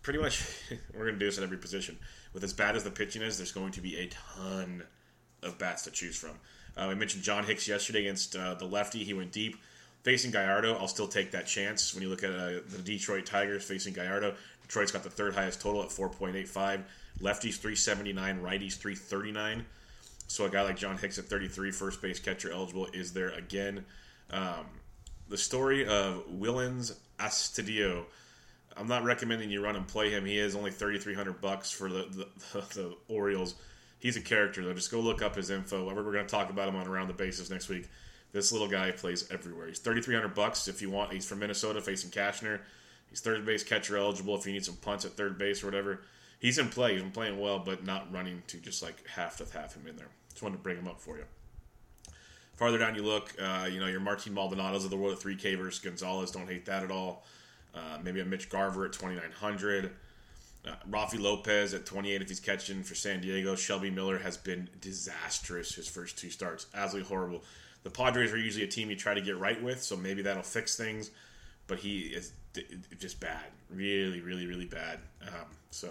Pretty 0.02 0.18
much, 0.18 0.44
we're 0.94 1.00
going 1.00 1.14
to 1.14 1.18
do 1.18 1.26
this 1.26 1.38
at 1.38 1.44
every 1.44 1.58
position. 1.58 1.98
With 2.32 2.44
as 2.44 2.52
bad 2.52 2.76
as 2.76 2.84
the 2.84 2.90
pitching 2.90 3.22
is, 3.22 3.36
there's 3.36 3.52
going 3.52 3.72
to 3.72 3.80
be 3.80 3.96
a 3.96 4.08
ton 4.08 4.82
of 5.42 5.58
bats 5.58 5.82
to 5.82 5.90
choose 5.90 6.16
from. 6.16 6.38
Uh, 6.76 6.86
we 6.88 6.94
mentioned 6.94 7.22
John 7.22 7.44
Hicks 7.44 7.66
yesterday 7.66 8.00
against 8.00 8.36
uh, 8.36 8.54
the 8.54 8.66
lefty. 8.66 9.04
He 9.04 9.14
went 9.14 9.32
deep. 9.32 9.56
Facing 10.02 10.30
Gallardo, 10.30 10.76
I'll 10.76 10.86
still 10.86 11.08
take 11.08 11.32
that 11.32 11.46
chance. 11.46 11.92
When 11.92 12.02
you 12.02 12.08
look 12.08 12.22
at 12.22 12.30
uh, 12.30 12.60
the 12.68 12.80
Detroit 12.84 13.26
Tigers 13.26 13.64
facing 13.64 13.92
Gallardo, 13.92 14.36
Detroit's 14.66 14.92
got 14.92 15.02
the 15.02 15.10
third 15.10 15.34
highest 15.34 15.60
total 15.60 15.82
at 15.82 15.88
4.85. 15.88 16.82
Lefties 17.20 17.56
379, 17.56 18.40
righties 18.40 18.76
339. 18.76 19.64
So 20.28 20.44
a 20.44 20.50
guy 20.50 20.62
like 20.62 20.76
John 20.76 20.98
Hicks 20.98 21.18
at 21.18 21.26
33, 21.26 21.70
first 21.70 22.02
base 22.02 22.18
catcher 22.18 22.50
eligible, 22.50 22.88
is 22.92 23.12
there 23.12 23.30
again. 23.30 23.84
Um, 24.30 24.66
the 25.28 25.38
story 25.38 25.86
of 25.86 26.26
Willians 26.28 26.96
Astudillo. 27.18 28.04
I'm 28.76 28.88
not 28.88 29.04
recommending 29.04 29.50
you 29.50 29.62
run 29.62 29.76
and 29.76 29.86
play 29.86 30.10
him. 30.10 30.26
He 30.26 30.38
is 30.38 30.54
only 30.54 30.70
3,300 30.70 31.40
bucks 31.40 31.70
for 31.70 31.88
the, 31.88 32.28
the, 32.52 32.60
the 32.74 32.96
Orioles. 33.08 33.54
He's 33.98 34.16
a 34.16 34.20
character 34.20 34.64
though. 34.64 34.74
Just 34.74 34.90
go 34.90 35.00
look 35.00 35.22
up 35.22 35.36
his 35.36 35.50
info. 35.50 35.86
We're 35.86 36.02
going 36.02 36.26
to 36.26 36.30
talk 36.30 36.50
about 36.50 36.68
him 36.68 36.76
on 36.76 36.86
around 36.86 37.08
the 37.08 37.14
bases 37.14 37.50
next 37.50 37.68
week. 37.68 37.88
This 38.32 38.52
little 38.52 38.68
guy 38.68 38.90
plays 38.90 39.26
everywhere. 39.30 39.68
He's 39.68 39.78
3,300 39.78 40.34
bucks 40.34 40.68
if 40.68 40.82
you 40.82 40.90
want. 40.90 41.12
He's 41.12 41.26
from 41.26 41.38
Minnesota, 41.38 41.80
facing 41.80 42.10
Cashner. 42.10 42.60
He's 43.08 43.20
third 43.20 43.46
base 43.46 43.62
catcher 43.62 43.96
eligible 43.96 44.34
if 44.36 44.46
you 44.46 44.52
need 44.52 44.64
some 44.64 44.76
punts 44.76 45.04
at 45.04 45.12
third 45.12 45.38
base 45.38 45.62
or 45.62 45.66
whatever. 45.66 46.02
He's 46.38 46.58
in 46.58 46.68
play. 46.68 46.92
He's 46.92 47.02
been 47.02 47.12
playing 47.12 47.40
well, 47.40 47.58
but 47.58 47.84
not 47.84 48.12
running 48.12 48.42
to 48.48 48.58
just 48.58 48.82
like 48.82 49.06
half 49.08 49.38
to 49.38 49.44
half 49.52 49.74
him 49.74 49.86
in 49.86 49.96
there. 49.96 50.08
Just 50.30 50.42
wanted 50.42 50.56
to 50.56 50.62
bring 50.62 50.76
him 50.76 50.88
up 50.88 51.00
for 51.00 51.16
you. 51.16 51.24
Farther 52.56 52.78
down 52.78 52.94
you 52.94 53.02
look, 53.02 53.34
uh, 53.40 53.68
you 53.70 53.80
know, 53.80 53.86
your 53.86 54.00
Martin 54.00 54.34
Maldonados 54.34 54.84
of 54.84 54.90
the 54.90 54.96
world 54.96 55.16
at 55.16 55.22
3K 55.22 55.58
versus 55.58 55.78
Gonzalez. 55.78 56.30
Don't 56.30 56.48
hate 56.48 56.64
that 56.66 56.82
at 56.82 56.90
all. 56.90 57.24
Uh, 57.74 57.98
maybe 58.02 58.20
a 58.20 58.24
Mitch 58.24 58.48
Garver 58.48 58.86
at 58.86 58.92
2,900. 58.92 59.92
Uh, 60.66 60.70
Rafi 60.90 61.20
Lopez 61.20 61.74
at 61.74 61.86
28 61.86 62.22
if 62.22 62.28
he's 62.28 62.40
catching 62.40 62.82
for 62.82 62.94
San 62.94 63.20
Diego. 63.20 63.54
Shelby 63.54 63.90
Miller 63.90 64.18
has 64.18 64.36
been 64.36 64.68
disastrous 64.80 65.74
his 65.74 65.86
first 65.86 66.18
two 66.18 66.30
starts. 66.30 66.66
Absolutely 66.74 67.08
horrible. 67.08 67.44
The 67.82 67.90
Padres 67.90 68.32
are 68.32 68.38
usually 68.38 68.64
a 68.64 68.68
team 68.68 68.90
you 68.90 68.96
try 68.96 69.14
to 69.14 69.20
get 69.20 69.38
right 69.38 69.62
with, 69.62 69.82
so 69.82 69.96
maybe 69.96 70.22
that'll 70.22 70.42
fix 70.42 70.76
things. 70.76 71.10
But 71.66 71.78
he 71.78 72.00
is 72.00 72.32
just 72.98 73.20
bad, 73.20 73.44
really, 73.70 74.20
really, 74.20 74.46
really 74.46 74.66
bad. 74.66 75.00
Um, 75.22 75.46
so 75.70 75.88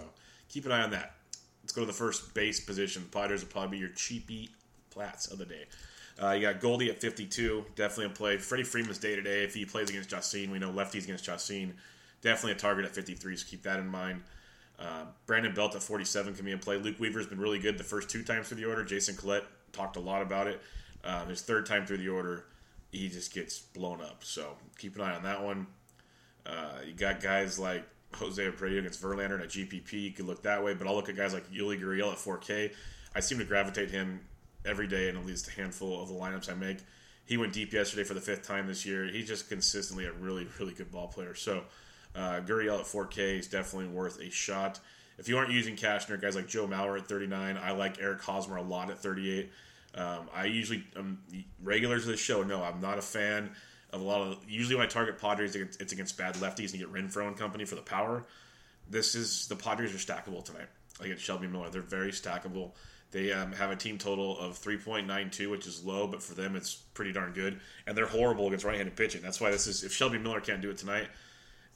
keep 0.48 0.66
an 0.66 0.72
eye 0.72 0.82
on 0.82 0.90
that. 0.90 1.14
Let's 1.62 1.72
go 1.72 1.82
to 1.82 1.86
the 1.86 1.92
first 1.92 2.32
base 2.34 2.60
position. 2.60 3.08
Padres 3.10 3.42
will 3.42 3.50
probably 3.50 3.76
be 3.76 3.78
your 3.78 3.90
cheapy 3.90 4.50
plats 4.90 5.26
of 5.26 5.38
the 5.38 5.44
day. 5.44 5.66
Uh, 6.22 6.30
you 6.30 6.40
got 6.40 6.60
Goldie 6.60 6.90
at 6.90 7.00
52, 7.00 7.64
definitely 7.74 8.06
in 8.06 8.12
play. 8.12 8.36
Freddie 8.38 8.64
Freeman's 8.64 8.98
day 8.98 9.14
to 9.16 9.22
day. 9.22 9.44
If 9.44 9.54
he 9.54 9.66
plays 9.66 9.90
against 9.90 10.08
Chacin, 10.08 10.50
we 10.50 10.58
know 10.58 10.70
lefties 10.70 11.04
against 11.04 11.24
Chacin. 11.26 11.74
Definitely 12.22 12.52
a 12.52 12.56
target 12.56 12.86
at 12.86 12.94
53, 12.94 13.36
so 13.36 13.46
keep 13.46 13.62
that 13.64 13.78
in 13.78 13.86
mind. 13.86 14.22
Uh, 14.78 15.04
Brandon 15.26 15.54
Belt 15.54 15.74
at 15.74 15.82
47 15.82 16.34
can 16.34 16.44
be 16.44 16.52
in 16.52 16.58
play. 16.58 16.78
Luke 16.78 16.96
Weaver's 16.98 17.26
been 17.26 17.40
really 17.40 17.58
good 17.58 17.76
the 17.78 17.84
first 17.84 18.08
two 18.08 18.22
times 18.22 18.48
through 18.48 18.58
the 18.58 18.64
order. 18.64 18.84
Jason 18.84 19.16
Collette 19.16 19.44
talked 19.72 19.96
a 19.96 20.00
lot 20.00 20.22
about 20.22 20.46
it. 20.46 20.60
Um, 21.04 21.28
his 21.28 21.42
third 21.42 21.66
time 21.66 21.86
through 21.86 21.98
the 21.98 22.08
order, 22.08 22.46
he 22.96 23.08
just 23.08 23.32
gets 23.32 23.58
blown 23.58 24.00
up. 24.00 24.24
So 24.24 24.56
keep 24.78 24.96
an 24.96 25.02
eye 25.02 25.14
on 25.14 25.22
that 25.22 25.42
one. 25.42 25.66
Uh, 26.44 26.78
you 26.86 26.92
got 26.94 27.20
guys 27.20 27.58
like 27.58 27.84
Jose 28.14 28.42
Abreu 28.42 28.78
against 28.78 29.02
Verlander 29.02 29.34
and 29.34 29.42
a 29.42 29.46
GPP. 29.46 29.92
You 29.92 30.10
could 30.12 30.26
look 30.26 30.42
that 30.42 30.62
way, 30.62 30.74
but 30.74 30.86
I'll 30.86 30.94
look 30.94 31.08
at 31.08 31.16
guys 31.16 31.34
like 31.34 31.50
Yuli 31.50 31.80
Gurriel 31.80 32.12
at 32.12 32.18
4K. 32.18 32.72
I 33.14 33.20
seem 33.20 33.38
to 33.38 33.44
gravitate 33.44 33.90
him 33.90 34.20
every 34.64 34.86
day 34.86 35.08
in 35.08 35.16
at 35.16 35.24
least 35.26 35.48
a 35.48 35.50
handful 35.52 36.02
of 36.02 36.08
the 36.08 36.14
lineups 36.14 36.50
I 36.50 36.54
make. 36.54 36.78
He 37.24 37.36
went 37.36 37.52
deep 37.52 37.72
yesterday 37.72 38.04
for 38.04 38.14
the 38.14 38.20
fifth 38.20 38.46
time 38.46 38.66
this 38.66 38.86
year. 38.86 39.04
He's 39.06 39.26
just 39.26 39.48
consistently 39.48 40.06
a 40.06 40.12
really, 40.12 40.46
really 40.58 40.72
good 40.72 40.90
ball 40.92 41.08
player. 41.08 41.34
So 41.34 41.64
uh, 42.14 42.40
Gurriel 42.40 42.78
at 42.78 42.86
4K 42.86 43.38
is 43.38 43.48
definitely 43.48 43.88
worth 43.88 44.20
a 44.20 44.30
shot. 44.30 44.80
If 45.18 45.28
you 45.28 45.38
aren't 45.38 45.50
using 45.50 45.76
Cashner, 45.76 46.20
guys 46.20 46.36
like 46.36 46.46
Joe 46.46 46.66
Mauer 46.66 46.98
at 46.98 47.08
39, 47.08 47.56
I 47.56 47.72
like 47.72 47.98
Eric 48.00 48.22
Hosmer 48.22 48.56
a 48.56 48.62
lot 48.62 48.90
at 48.90 48.98
38. 48.98 49.50
Um, 49.96 50.28
I 50.34 50.44
usually 50.44 50.84
um, 50.94 51.18
regulars 51.62 52.02
of 52.02 52.10
the 52.10 52.16
show 52.16 52.42
know 52.42 52.62
I'm 52.62 52.80
not 52.80 52.98
a 52.98 53.02
fan 53.02 53.50
of 53.90 54.00
a 54.00 54.04
lot 54.04 54.20
of. 54.20 54.38
Usually 54.48 54.76
when 54.76 54.84
I 54.84 54.88
target 54.88 55.18
Padres, 55.18 55.54
it's 55.54 55.92
against 55.92 56.18
bad 56.18 56.34
lefties 56.34 56.72
and 56.72 56.80
you 56.80 56.86
get 56.86 56.92
Renfroe 56.92 57.26
and 57.26 57.36
company 57.36 57.64
for 57.64 57.76
the 57.76 57.82
power. 57.82 58.24
This 58.88 59.14
is 59.14 59.48
the 59.48 59.56
Padres 59.56 59.94
are 59.94 59.98
stackable 59.98 60.44
tonight 60.44 60.68
against 61.00 61.24
Shelby 61.24 61.46
Miller. 61.46 61.70
They're 61.70 61.82
very 61.82 62.10
stackable. 62.10 62.72
They 63.10 63.32
um, 63.32 63.52
have 63.52 63.70
a 63.70 63.76
team 63.76 63.98
total 63.98 64.38
of 64.38 64.58
3.92, 64.58 65.50
which 65.50 65.66
is 65.66 65.84
low, 65.84 66.06
but 66.06 66.22
for 66.22 66.34
them 66.34 66.56
it's 66.56 66.74
pretty 66.74 67.12
darn 67.12 67.32
good. 67.32 67.60
And 67.86 67.96
they're 67.96 68.06
horrible 68.06 68.48
against 68.48 68.64
right-handed 68.64 68.96
pitching. 68.96 69.22
That's 69.22 69.40
why 69.40 69.50
this 69.50 69.66
is. 69.66 69.84
If 69.84 69.92
Shelby 69.92 70.18
Miller 70.18 70.40
can't 70.40 70.60
do 70.60 70.70
it 70.70 70.76
tonight, 70.76 71.08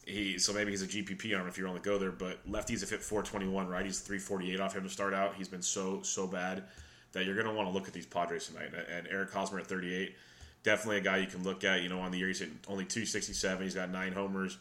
he 0.05 0.39
so 0.39 0.53
maybe 0.53 0.71
he's 0.73 0.83
a 0.83 0.87
GPP 0.87 1.37
arm 1.37 1.49
if 1.49 1.57
you're 1.57 1.69
on 1.69 1.75
the 1.75 1.81
go 1.81 1.99
there. 1.99 2.13
But 2.13 2.47
lefties 2.51 2.81
have 2.81 2.91
hit 2.91 3.03
421, 3.03 3.67
righties 3.67 4.03
348 4.03 4.61
off 4.61 4.77
him 4.77 4.83
to 4.83 4.91
start 4.91 5.15
out. 5.15 5.35
He's 5.37 5.49
been 5.49 5.63
so 5.63 6.03
so 6.03 6.27
bad 6.27 6.65
that 7.13 7.25
you're 7.25 7.35
going 7.35 7.47
to 7.47 7.53
want 7.53 7.69
to 7.69 7.73
look 7.73 7.89
at 7.89 7.95
these 7.95 8.07
Padres 8.07 8.47
tonight. 8.47 8.71
And 8.91 9.07
Eric 9.11 9.33
Hosmer 9.33 9.59
at 9.59 9.67
38, 9.67 10.15
definitely 10.63 10.99
a 10.99 11.01
guy 11.01 11.19
you 11.19 11.27
can 11.27 11.43
look 11.43 11.65
at. 11.65 11.83
You 11.83 11.89
know, 11.89 12.01
on 12.01 12.11
the 12.11 12.19
year 12.19 12.29
he's 12.29 12.41
hitting 12.41 12.59
only 12.69 12.85
267. 12.85 13.63
He's 13.63 13.75
got 13.75 13.91
nine 13.91 14.13
homers, 14.13 14.59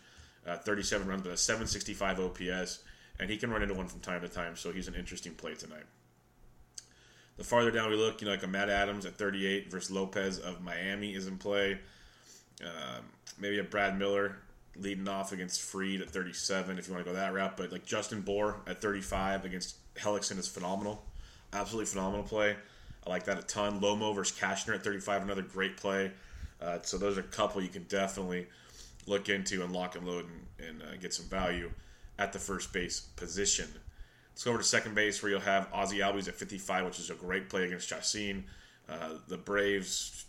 uh, 0.48 0.58
37 0.58 1.08
runs, 1.08 1.22
but 1.22 1.32
a 1.32 1.38
765 1.38 2.20
OPS, 2.20 2.80
and 3.20 3.30
he 3.30 3.38
can 3.38 3.52
run 3.52 3.62
into 3.62 3.76
one 3.76 3.88
from 3.88 4.00
time 4.00 4.22
to 4.22 4.28
time. 4.28 4.56
So 4.56 4.72
he's 4.72 4.88
an 4.88 4.96
interesting 4.96 5.34
play 5.34 5.56
tonight. 5.56 5.86
The 7.38 7.46
farther 7.46 7.72
down 7.72 7.90
we 7.90 7.96
look, 7.96 8.20
you 8.20 8.26
know, 8.26 8.34
like 8.34 8.44
a 8.44 8.48
Matt 8.48 8.70
Adams 8.70 9.06
at 9.06 9.16
38 9.16 9.72
versus 9.72 9.92
Lopez 9.92 10.40
of 10.40 10.62
Miami 10.62 11.14
is 11.14 11.26
in 11.26 11.38
play. 11.38 11.80
Um, 12.62 13.06
maybe 13.40 13.60
a 13.60 13.64
Brad 13.64 13.98
Miller 13.98 14.36
leading 14.76 15.08
off 15.08 15.32
against 15.32 15.62
Fried 15.62 16.02
at 16.02 16.10
37 16.10 16.78
if 16.78 16.88
you 16.88 16.94
want 16.94 17.06
to 17.06 17.12
go 17.12 17.16
that 17.16 17.34
route. 17.34 17.56
But 17.56 17.72
like 17.72 17.86
Justin 17.86 18.22
Bour 18.22 18.58
at 18.68 18.82
35 18.82 19.46
against 19.46 19.78
Hellickson 19.96 20.38
is 20.38 20.48
phenomenal. 20.48 21.06
Absolutely 21.54 21.88
phenomenal 21.88 22.24
play. 22.24 22.56
I 23.06 23.10
like 23.10 23.26
that 23.26 23.40
a 23.40 23.44
ton. 23.44 23.80
Lomo 23.80 24.14
versus 24.14 24.38
Cashner 24.38 24.76
at 24.76 24.84
35, 24.84 25.24
another 25.24 25.42
great 25.42 25.78
play. 25.78 26.12
Uh, 26.62 26.80
so 26.82 26.98
those 26.98 27.18
are 27.18 27.22
a 27.22 27.24
couple 27.24 27.62
you 27.62 27.70
can 27.70 27.84
definitely 27.84 28.48
look 29.08 29.30
into 29.30 29.64
and 29.64 29.74
lock 29.74 29.96
and 29.96 30.06
load 30.06 30.26
and, 30.60 30.68
and 30.68 30.82
uh, 30.84 30.96
get 30.98 31.14
some 31.14 31.26
value 31.26 31.72
at 32.18 32.34
the 32.34 32.40
first 32.40 32.72
base 32.74 33.00
position. 33.16 33.68
Let's 34.32 34.44
go 34.44 34.52
over 34.52 34.60
to 34.60 34.66
second 34.66 34.94
base 34.94 35.22
where 35.24 35.32
you'll 35.32 35.42
have 35.42 35.72
Ozzy 35.72 35.98
Albies 35.98 36.28
at 36.28 36.36
55, 36.36 36.86
which 36.86 37.00
is 37.00 37.10
a 37.10 37.16
great 37.16 37.50
play 37.50 37.64
against 37.64 37.90
Chacin. 37.90 38.44
Uh, 38.88 39.16
the 39.28 39.38
Braves, 39.38 40.26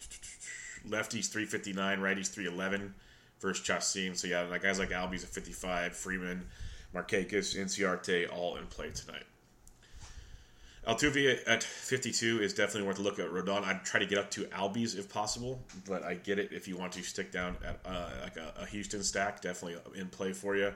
lefties 0.88 1.28
359, 1.28 1.98
righties 1.98 2.28
311 2.28 2.94
versus 3.40 3.64
Chacin. 3.64 4.14
So 4.14 4.28
yeah, 4.28 4.46
guys 4.58 4.78
like 4.78 4.90
Albies 4.90 5.24
at 5.24 5.30
55, 5.30 5.96
Freeman, 5.96 6.46
Markakis, 6.94 7.56
Inciarte, 7.56 8.32
all 8.32 8.56
in 8.56 8.66
play 8.66 8.90
tonight. 8.90 9.24
Altuve 10.87 11.38
at 11.46 11.62
52 11.62 12.40
is 12.40 12.54
definitely 12.54 12.88
worth 12.88 12.99
a 12.99 13.02
look 13.02 13.18
at. 13.18 13.30
Rodon, 13.30 13.64
I'd 13.64 13.84
try 13.84 14.00
to 14.00 14.06
get 14.06 14.18
up 14.18 14.30
to 14.32 14.44
Albies 14.46 14.99
if 14.99 15.12
possible, 15.12 15.60
but 15.87 16.02
I 16.02 16.14
get 16.14 16.38
it 16.38 16.52
if 16.52 16.66
you 16.66 16.76
want 16.76 16.92
to 16.92 17.02
stick 17.02 17.30
down 17.30 17.56
at 17.64 17.80
uh, 17.84 18.08
like 18.22 18.37
a, 18.37 18.54
a, 18.58 18.66
Houston 18.66 19.02
stack, 19.02 19.42
definitely 19.42 19.78
in 19.94 20.08
play 20.08 20.32
for 20.32 20.56
you. 20.56 20.72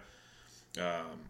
Um, 0.79 1.21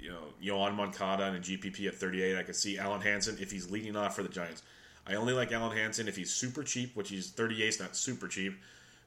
you 0.00 0.10
know, 0.10 0.24
Yoan 0.42 0.74
Moncada 0.74 1.24
and 1.24 1.36
a 1.36 1.40
GPP 1.40 1.86
at 1.86 1.94
38. 1.94 2.36
I 2.36 2.42
could 2.42 2.56
see 2.56 2.76
Alen 2.76 3.02
Hanson 3.02 3.38
if 3.40 3.52
he's 3.52 3.70
leading 3.70 3.96
off 3.96 4.16
for 4.16 4.22
the 4.22 4.28
Giants. 4.28 4.62
I 5.06 5.14
only 5.14 5.32
like 5.32 5.50
Alen 5.50 5.76
Hanson 5.76 6.08
if 6.08 6.16
he's 6.16 6.32
super 6.32 6.64
cheap, 6.64 6.96
which 6.96 7.08
he's 7.08 7.30
38 7.30 7.68
is 7.68 7.80
not 7.80 7.96
super 7.96 8.26
cheap, 8.26 8.58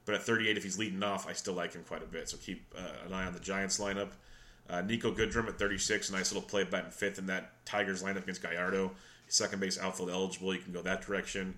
but 0.05 0.15
at 0.15 0.23
38 0.23 0.57
if 0.57 0.63
he's 0.63 0.79
leading 0.79 1.03
off, 1.03 1.27
I 1.27 1.33
still 1.33 1.53
like 1.53 1.73
him 1.73 1.83
quite 1.85 2.01
a 2.01 2.05
bit. 2.05 2.29
So 2.29 2.37
keep 2.37 2.73
uh, 2.77 3.05
an 3.05 3.13
eye 3.13 3.25
on 3.25 3.33
the 3.33 3.39
Giants 3.39 3.77
lineup. 3.79 4.09
Uh, 4.69 4.83
Niko 4.83 5.15
Goodrum 5.15 5.47
at 5.47 5.57
36, 5.57 6.11
nice 6.11 6.31
little 6.31 6.47
play 6.47 6.63
batting 6.63 6.91
fifth 6.91 7.17
in 7.17 7.25
that 7.25 7.65
Tigers 7.65 8.03
lineup 8.03 8.23
against 8.23 8.41
Gallardo. 8.43 8.91
Second 9.27 9.59
base 9.59 9.79
outfield 9.79 10.09
eligible, 10.09 10.53
you 10.53 10.61
can 10.61 10.73
go 10.73 10.81
that 10.81 11.01
direction. 11.01 11.55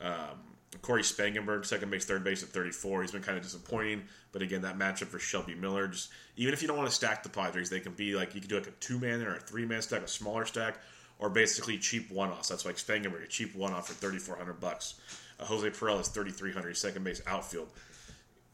Um, 0.00 0.40
Cory 0.82 1.02
Spangenberg, 1.02 1.64
second 1.64 1.90
base, 1.90 2.04
third 2.04 2.24
base 2.24 2.42
at 2.42 2.48
34. 2.50 3.02
He's 3.02 3.12
been 3.12 3.22
kind 3.22 3.36
of 3.36 3.44
disappointing, 3.44 4.02
but 4.32 4.42
again, 4.42 4.62
that 4.62 4.78
matchup 4.78 5.06
for 5.06 5.18
Shelby 5.18 5.54
Miller, 5.54 5.88
just 5.88 6.10
even 6.36 6.52
if 6.52 6.62
you 6.62 6.68
don't 6.68 6.76
want 6.76 6.88
to 6.88 6.94
stack 6.94 7.22
the 7.22 7.28
Padres, 7.28 7.70
they 7.70 7.80
can 7.80 7.92
be 7.92 8.14
like 8.14 8.34
you 8.34 8.40
can 8.40 8.48
do 8.48 8.56
like 8.56 8.66
a 8.66 8.72
two 8.72 8.98
man 8.98 9.22
or 9.22 9.36
a 9.36 9.40
three 9.40 9.64
man 9.64 9.82
stack, 9.82 10.02
a 10.02 10.08
smaller 10.08 10.44
stack, 10.44 10.78
or 11.18 11.30
basically 11.30 11.78
cheap 11.78 12.10
one 12.10 12.30
offs. 12.30 12.48
That's 12.48 12.64
like 12.64 12.76
Spangenberg, 12.76 13.24
a 13.24 13.28
cheap 13.28 13.54
one 13.54 13.72
off 13.72 13.88
for 13.88 13.94
3,400 13.94 14.60
bucks. 14.60 14.94
Uh, 15.38 15.44
Jose 15.44 15.68
Pirela 15.70 16.00
is 16.00 16.08
3,300, 16.08 16.76
second 16.76 17.04
base 17.04 17.22
outfield. 17.26 17.68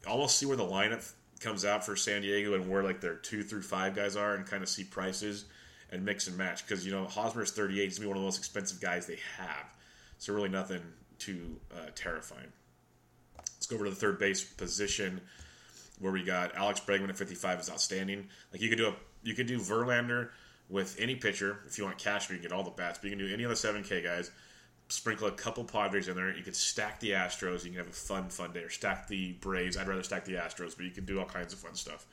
Almost 0.07 0.37
see 0.37 0.45
where 0.45 0.57
the 0.57 0.63
lineup 0.63 1.09
comes 1.43 1.65
out 1.65 1.85
for 1.85 1.95
San 1.95 2.21
Diego 2.21 2.53
and 2.53 2.69
where 2.69 2.83
like 2.83 3.01
their 3.01 3.15
two 3.15 3.43
through 3.43 3.61
five 3.63 3.95
guys 3.95 4.15
are, 4.15 4.35
and 4.35 4.45
kind 4.45 4.63
of 4.63 4.69
see 4.69 4.83
prices 4.83 5.45
and 5.91 6.03
mix 6.03 6.27
and 6.27 6.37
match 6.37 6.65
because 6.65 6.85
you 6.85 6.91
know 6.91 7.05
Hosmer 7.05 7.43
is 7.43 7.51
38. 7.51 7.83
He's 7.83 7.97
gonna 7.97 8.05
be 8.05 8.09
one 8.09 8.17
of 8.17 8.21
the 8.21 8.27
most 8.27 8.39
expensive 8.39 8.81
guys 8.81 9.05
they 9.05 9.19
have, 9.37 9.65
so 10.17 10.33
really 10.33 10.49
nothing 10.49 10.81
too 11.19 11.59
uh, 11.75 11.89
terrifying. 11.95 12.51
Let's 13.37 13.67
go 13.67 13.75
over 13.75 13.85
to 13.85 13.91
the 13.91 13.95
third 13.95 14.19
base 14.19 14.43
position. 14.43 15.21
where 15.99 16.11
we 16.11 16.23
got 16.23 16.55
Alex 16.55 16.81
Bregman 16.81 17.09
at 17.09 17.17
55 17.17 17.59
is 17.59 17.69
outstanding. 17.69 18.27
Like 18.51 18.61
you 18.61 18.69
could 18.69 18.77
do 18.77 18.87
a 18.87 18.95
you 19.21 19.35
could 19.35 19.47
do 19.47 19.59
Verlander 19.59 20.29
with 20.69 20.95
any 20.99 21.15
pitcher 21.15 21.59
if 21.67 21.77
you 21.77 21.83
want 21.85 21.97
cash, 21.97 22.29
you 22.29 22.35
can 22.35 22.43
get 22.43 22.51
all 22.51 22.63
the 22.63 22.71
bats. 22.71 22.99
But 22.99 23.09
you 23.09 23.15
can 23.15 23.25
do 23.25 23.33
any 23.33 23.43
of 23.43 23.49
the 23.49 23.55
7K 23.55 24.03
guys. 24.03 24.31
Sprinkle 24.93 25.27
a 25.27 25.31
couple 25.31 25.63
Padres 25.63 26.07
in 26.07 26.15
there. 26.15 26.35
You 26.35 26.43
could 26.43 26.55
stack 26.55 26.99
the 26.99 27.11
Astros. 27.11 27.63
You 27.63 27.71
can 27.71 27.79
have 27.79 27.87
a 27.87 27.91
fun, 27.91 28.29
fun 28.29 28.51
day. 28.51 28.59
Or 28.59 28.69
stack 28.69 29.07
the 29.07 29.31
Braves. 29.33 29.75
I'd 29.75 29.87
rather 29.87 30.03
stack 30.03 30.23
the 30.23 30.33
Astros, 30.33 30.77
but 30.77 30.85
you 30.85 30.91
can 30.91 31.03
do 31.03 31.19
all 31.19 31.25
kinds 31.25 31.51
of 31.51 31.57
fun 31.57 31.73
stuff. 31.73 32.05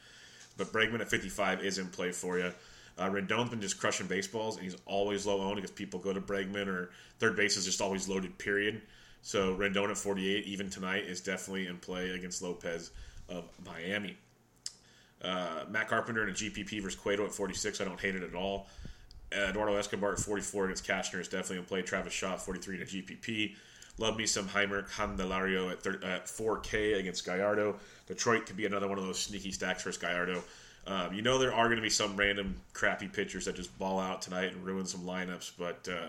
But 0.56 0.72
Bregman 0.72 1.00
at 1.00 1.10
55 1.10 1.62
is 1.62 1.76
in 1.76 1.88
play 1.88 2.10
for 2.10 2.38
you. 2.38 2.52
Uh, 2.96 3.10
Rendon's 3.10 3.50
been 3.50 3.60
just 3.60 3.78
crushing 3.78 4.06
baseballs, 4.06 4.56
and 4.56 4.64
he's 4.64 4.76
always 4.86 5.26
low 5.26 5.42
owned 5.42 5.56
because 5.56 5.70
people 5.70 6.00
go 6.00 6.14
to 6.14 6.22
Bregman 6.22 6.68
or 6.68 6.90
third 7.18 7.36
base 7.36 7.58
is 7.58 7.66
just 7.66 7.82
always 7.82 8.08
loaded. 8.08 8.38
Period. 8.38 8.80
So 9.20 9.54
Rendon 9.54 9.90
at 9.90 9.98
48, 9.98 10.46
even 10.46 10.70
tonight, 10.70 11.04
is 11.04 11.20
definitely 11.20 11.66
in 11.66 11.76
play 11.76 12.10
against 12.10 12.40
Lopez 12.40 12.92
of 13.28 13.44
Miami. 13.64 14.16
Uh, 15.20 15.64
Matt 15.68 15.88
Carpenter 15.88 16.22
in 16.22 16.30
a 16.30 16.32
GPP 16.32 16.82
versus 16.82 16.98
Cueto 16.98 17.26
at 17.26 17.32
46. 17.32 17.82
I 17.82 17.84
don't 17.84 18.00
hate 18.00 18.14
it 18.14 18.22
at 18.22 18.34
all. 18.34 18.68
Eduardo 19.32 19.76
Escobar 19.76 20.12
at 20.12 20.18
44 20.18 20.66
against 20.66 20.86
Cashner 20.86 21.20
is 21.20 21.28
definitely 21.28 21.58
in 21.58 21.64
play. 21.64 21.82
Travis 21.82 22.12
Shaw 22.12 22.36
43 22.36 22.76
in 22.76 22.82
a 22.82 22.84
GPP. 22.84 23.54
Love 23.98 24.16
me 24.16 24.26
some 24.26 24.48
Jeimer 24.48 24.88
Candelario 24.90 25.70
at, 25.70 25.82
30, 25.82 26.06
at 26.06 26.26
4K 26.26 26.98
against 26.98 27.24
Gallardo. 27.24 27.76
Detroit 28.06 28.46
could 28.46 28.56
be 28.56 28.66
another 28.66 28.88
one 28.88 28.98
of 28.98 29.04
those 29.04 29.18
sneaky 29.18 29.52
stacks 29.52 29.82
versus 29.82 30.00
Gallardo. 30.00 30.42
Um, 30.86 31.12
you 31.12 31.22
know 31.22 31.38
there 31.38 31.52
are 31.52 31.66
going 31.66 31.76
to 31.76 31.82
be 31.82 31.90
some 31.90 32.16
random 32.16 32.56
crappy 32.72 33.08
pitchers 33.08 33.44
that 33.44 33.56
just 33.56 33.76
ball 33.78 34.00
out 34.00 34.22
tonight 34.22 34.52
and 34.52 34.64
ruin 34.64 34.86
some 34.86 35.02
lineups, 35.02 35.52
but 35.58 35.86
uh, 35.90 36.08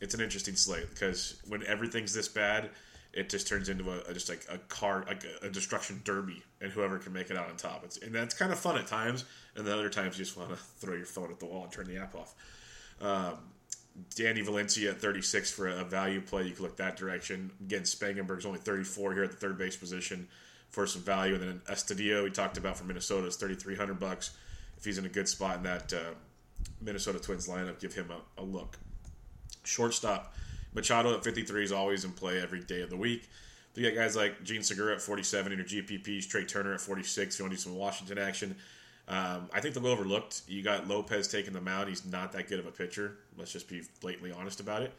it's 0.00 0.14
an 0.14 0.20
interesting 0.20 0.54
slate 0.54 0.88
because 0.90 1.42
when 1.48 1.64
everything's 1.66 2.14
this 2.14 2.28
bad, 2.28 2.70
it 3.18 3.28
just 3.28 3.48
turns 3.48 3.68
into 3.68 3.90
a, 3.90 3.98
a 4.08 4.14
just 4.14 4.28
like 4.28 4.46
a 4.48 4.58
car 4.58 5.04
like 5.08 5.24
a, 5.24 5.46
a, 5.46 5.50
destruction 5.50 6.00
derby, 6.04 6.40
and 6.60 6.70
whoever 6.70 6.98
can 6.98 7.12
make 7.12 7.30
it 7.30 7.36
out 7.36 7.48
on 7.50 7.56
top. 7.56 7.82
It's 7.84 7.98
and 7.98 8.14
that's 8.14 8.32
kind 8.32 8.52
of 8.52 8.58
fun 8.58 8.78
at 8.78 8.86
times, 8.86 9.24
and 9.56 9.66
then 9.66 9.74
other 9.74 9.90
times 9.90 10.16
you 10.16 10.24
just 10.24 10.36
want 10.36 10.50
to 10.50 10.56
throw 10.78 10.94
your 10.94 11.04
phone 11.04 11.30
at 11.30 11.40
the 11.40 11.46
wall 11.46 11.64
and 11.64 11.72
turn 11.72 11.86
the 11.86 11.96
app 11.96 12.14
off. 12.14 12.34
Um, 13.00 13.38
Danny 14.14 14.42
Valencia 14.42 14.90
at 14.90 15.00
36 15.00 15.50
for 15.50 15.66
a 15.66 15.82
value 15.82 16.20
play. 16.20 16.44
You 16.44 16.52
can 16.52 16.62
look 16.62 16.76
that 16.76 16.96
direction. 16.96 17.50
Again, 17.60 17.82
Spangenberg's 17.82 18.46
only 18.46 18.60
34 18.60 19.14
here 19.14 19.24
at 19.24 19.32
the 19.32 19.36
third 19.36 19.58
base 19.58 19.76
position 19.76 20.28
for 20.70 20.86
some 20.86 21.02
value, 21.02 21.34
and 21.34 21.42
then 21.42 21.60
Estadio 21.68 22.22
we 22.22 22.30
talked 22.30 22.56
about 22.56 22.76
from 22.76 22.86
Minnesota 22.86 23.26
is 23.26 23.34
3,300 23.34 23.98
bucks. 23.98 24.36
If 24.76 24.84
he's 24.84 24.98
in 24.98 25.06
a 25.06 25.08
good 25.08 25.28
spot 25.28 25.56
in 25.56 25.62
that 25.64 25.92
uh, 25.92 26.14
Minnesota 26.80 27.18
Twins 27.18 27.48
lineup, 27.48 27.80
give 27.80 27.94
him 27.94 28.12
a, 28.12 28.40
a 28.40 28.44
look. 28.44 28.78
Shortstop 29.64 30.32
Machado 30.74 31.14
at 31.14 31.24
53 31.24 31.64
is 31.64 31.72
always 31.72 32.04
in 32.04 32.12
play 32.12 32.40
every 32.40 32.60
day 32.60 32.82
of 32.82 32.90
the 32.90 32.96
week. 32.96 33.28
You 33.74 33.88
got 33.88 33.94
guys 33.96 34.16
like 34.16 34.42
Jean 34.42 34.62
Segura 34.62 34.94
at 34.94 35.00
47 35.00 35.52
in 35.52 35.58
your 35.58 35.66
GPPs, 35.66 36.28
Trea 36.28 36.44
Turner 36.44 36.74
at 36.74 36.80
46. 36.80 37.38
You 37.38 37.44
want 37.44 37.52
to 37.52 37.56
do 37.56 37.62
some 37.62 37.76
Washington 37.76 38.18
action. 38.18 38.56
Um, 39.06 39.48
I 39.52 39.60
think 39.60 39.74
they'll 39.74 39.82
go 39.82 39.90
overlooked. 39.90 40.42
You 40.48 40.62
got 40.62 40.88
Lopez 40.88 41.28
taking 41.28 41.52
the 41.52 41.60
mound. 41.60 41.88
He's 41.88 42.04
not 42.04 42.32
that 42.32 42.48
good 42.48 42.58
of 42.58 42.66
a 42.66 42.72
pitcher. 42.72 43.18
Let's 43.36 43.52
just 43.52 43.68
be 43.68 43.82
blatantly 44.00 44.32
honest 44.32 44.60
about 44.60 44.82
it. 44.82 44.92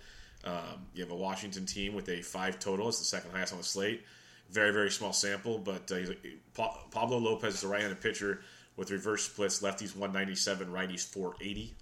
Um, 0.46 0.88
you 0.94 1.04
have 1.04 1.12
a 1.12 1.16
Washington 1.16 1.66
team 1.66 1.94
with 1.94 2.08
a 2.10 2.22
five 2.22 2.58
total. 2.60 2.88
It's 2.88 3.00
the 3.00 3.06
second 3.06 3.32
highest 3.32 3.52
on 3.52 3.60
the 3.60 3.66
slate. 3.66 4.04
Very, 4.50 4.72
very 4.72 4.90
small 4.90 5.14
sample, 5.14 5.60
but 5.60 5.92
uh, 5.92 6.64
Pablo 6.90 7.18
Lopez 7.18 7.56
is 7.56 7.64
a 7.64 7.68
right-handed 7.68 8.02
pitcher 8.02 8.42
with 8.78 8.90
reverse 8.90 9.24
splits. 9.24 9.62
Lefties 9.62 9.96
197, 9.96 10.68
righties 10.70 11.06
480. 11.06 11.76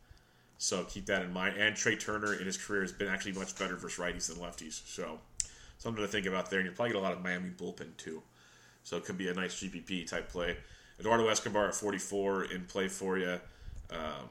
So 0.57 0.83
keep 0.83 1.05
that 1.05 1.23
in 1.23 1.31
mind. 1.31 1.55
And 1.57 1.75
Trea 1.75 1.95
Turner 1.95 2.33
in 2.33 2.45
his 2.45 2.57
career 2.57 2.81
has 2.81 2.91
been 2.91 3.07
actually 3.07 3.33
much 3.33 3.57
better 3.57 3.75
versus 3.75 3.99
righties 3.99 4.27
than 4.27 4.37
lefties. 4.43 4.81
So 4.87 5.19
something 5.77 6.03
to 6.03 6.07
think 6.07 6.25
about 6.25 6.49
there. 6.49 6.59
And 6.59 6.65
you'll 6.65 6.75
probably 6.75 6.93
get 6.93 6.99
a 6.99 7.03
lot 7.03 7.13
of 7.13 7.21
Miami 7.21 7.49
bullpen 7.49 7.95
too. 7.97 8.21
So 8.83 8.97
it 8.97 9.05
could 9.05 9.17
be 9.17 9.29
a 9.29 9.33
nice 9.33 9.61
GPP 9.61 10.07
type 10.07 10.29
play. 10.29 10.57
Eduardo 10.99 11.27
Escobar 11.27 11.67
at 11.67 11.75
44 11.75 12.45
in 12.45 12.65
play 12.65 12.87
for 12.87 13.17
you. 13.17 13.39
Um, 13.91 14.29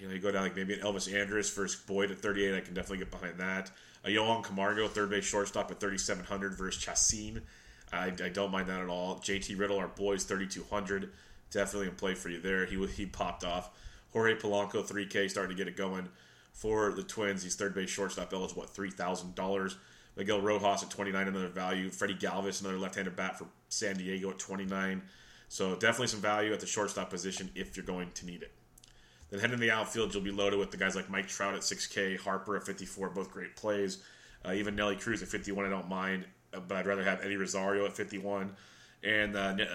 you 0.00 0.08
know, 0.08 0.14
you 0.14 0.20
go 0.20 0.32
down 0.32 0.42
like 0.42 0.56
maybe 0.56 0.74
an 0.74 0.80
Elvis 0.80 1.12
Andrus 1.12 1.50
versus 1.50 1.80
Boyd 1.80 2.10
at 2.10 2.18
38. 2.18 2.54
I 2.54 2.60
can 2.60 2.74
definitely 2.74 2.98
get 2.98 3.10
behind 3.10 3.38
that. 3.38 3.70
A 4.04 4.10
Johan 4.10 4.42
Camargo, 4.42 4.88
third 4.88 5.10
base 5.10 5.24
shortstop 5.24 5.70
at 5.70 5.80
3,700 5.80 6.54
versus 6.54 6.82
Chacin. 6.82 7.42
I, 7.92 8.06
I, 8.06 8.28
don't 8.28 8.50
mind 8.50 8.68
that 8.68 8.80
at 8.80 8.88
all. 8.88 9.16
JT 9.16 9.58
Riddle, 9.58 9.78
our 9.78 9.88
boys, 9.88 10.24
3,200. 10.24 11.12
Definitely 11.50 11.88
in 11.88 11.94
play 11.94 12.14
for 12.14 12.28
you 12.28 12.40
there. 12.40 12.66
He 12.66 12.84
he 12.86 13.06
popped 13.06 13.44
off. 13.44 13.70
Jorge 14.16 14.34
Polanco, 14.34 14.82
3K, 14.82 15.28
starting 15.28 15.54
to 15.54 15.62
get 15.62 15.68
it 15.68 15.76
going 15.76 16.08
for 16.54 16.90
the 16.90 17.02
Twins. 17.02 17.42
He's 17.42 17.54
third 17.54 17.74
base 17.74 17.90
shortstop 17.90 18.32
eligible 18.32 18.62
at 18.62 18.70
$3,000. 18.70 19.74
Miguel 20.16 20.40
Rojas 20.40 20.82
at 20.82 20.88
29, 20.88 21.28
another 21.28 21.48
value. 21.48 21.90
Freddie 21.90 22.14
Galvis, 22.14 22.62
another 22.62 22.78
left-handed 22.78 23.14
bat 23.14 23.38
for 23.38 23.46
San 23.68 23.98
Diego 23.98 24.30
at 24.30 24.38
29. 24.38 25.02
So 25.50 25.74
definitely 25.74 26.06
some 26.06 26.22
value 26.22 26.54
at 26.54 26.60
the 26.60 26.66
shortstop 26.66 27.10
position 27.10 27.50
if 27.54 27.76
you're 27.76 27.84
going 27.84 28.10
to 28.14 28.24
need 28.24 28.40
it. 28.40 28.52
Then 29.28 29.40
heading 29.40 29.58
to 29.58 29.60
the 29.60 29.70
outfield, 29.70 30.14
you'll 30.14 30.22
be 30.22 30.30
loaded 30.30 30.58
with 30.58 30.70
the 30.70 30.78
guys 30.78 30.96
like 30.96 31.10
Mike 31.10 31.28
Trout 31.28 31.54
at 31.54 31.60
6K, 31.60 32.18
Harper 32.18 32.56
at 32.56 32.64
54, 32.64 33.10
both 33.10 33.30
great 33.30 33.54
plays. 33.54 33.98
Uh, 34.46 34.54
even 34.54 34.74
Nelly 34.74 34.96
Cruz 34.96 35.22
at 35.22 35.28
51, 35.28 35.66
I 35.66 35.68
don't 35.68 35.90
mind, 35.90 36.24
uh, 36.54 36.60
but 36.66 36.78
I'd 36.78 36.86
rather 36.86 37.04
have 37.04 37.20
Eddie 37.22 37.36
Rosario 37.36 37.84
at 37.84 37.92
51. 37.92 38.56
And 39.04 39.36
uh, 39.36 39.56
uh, 39.60 39.66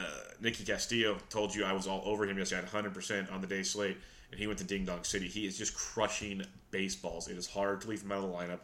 Nicky 0.42 0.64
Castillo 0.64 1.20
told 1.30 1.54
you 1.54 1.64
I 1.64 1.74
was 1.74 1.86
all 1.86 2.02
over 2.06 2.26
him 2.26 2.40
yesterday. 2.40 2.68
I 2.74 2.76
had 2.76 2.92
100% 2.92 3.32
on 3.32 3.40
the 3.40 3.48
day 3.48 3.62
slate 3.62 3.98
and 4.32 4.40
he 4.40 4.48
went 4.48 4.60
to 4.60 4.66
Ding 4.66 4.86
Dong 4.86 5.04
City. 5.04 5.28
He 5.28 5.46
is 5.46 5.58
just 5.58 5.76
crushing 5.76 6.44
baseballs. 6.72 7.28
It 7.28 7.38
is 7.38 7.48
hard 7.48 7.82
to 7.82 7.90
leave 7.90 8.02
him 8.02 8.12
out 8.12 8.24
of 8.24 8.32
the 8.32 8.36
lineup, 8.36 8.60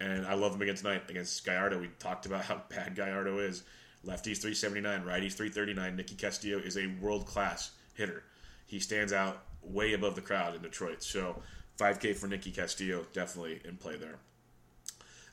and 0.00 0.26
I 0.26 0.34
love 0.34 0.54
him 0.54 0.62
again 0.62 0.76
tonight 0.76 1.02
against 1.08 1.44
Gallardo. 1.44 1.80
We 1.80 1.88
talked 1.98 2.26
about 2.26 2.44
how 2.44 2.62
bad 2.68 2.94
Gallardo 2.94 3.38
is. 3.38 3.64
Lefties 4.06 4.38
379, 4.38 5.02
righties 5.02 5.32
339. 5.32 5.96
Nicky 5.96 6.14
Castillo 6.14 6.58
is 6.58 6.76
a 6.76 6.86
world 7.00 7.26
class 7.26 7.72
hitter. 7.94 8.22
He 8.66 8.78
stands 8.78 9.12
out 9.12 9.42
way 9.62 9.92
above 9.94 10.14
the 10.14 10.20
crowd 10.20 10.54
in 10.54 10.62
Detroit. 10.62 11.02
So 11.02 11.42
5K 11.78 12.16
for 12.16 12.28
Nicky 12.28 12.50
Castillo, 12.50 13.06
definitely 13.12 13.60
in 13.64 13.76
play 13.76 13.96
there. 13.96 14.16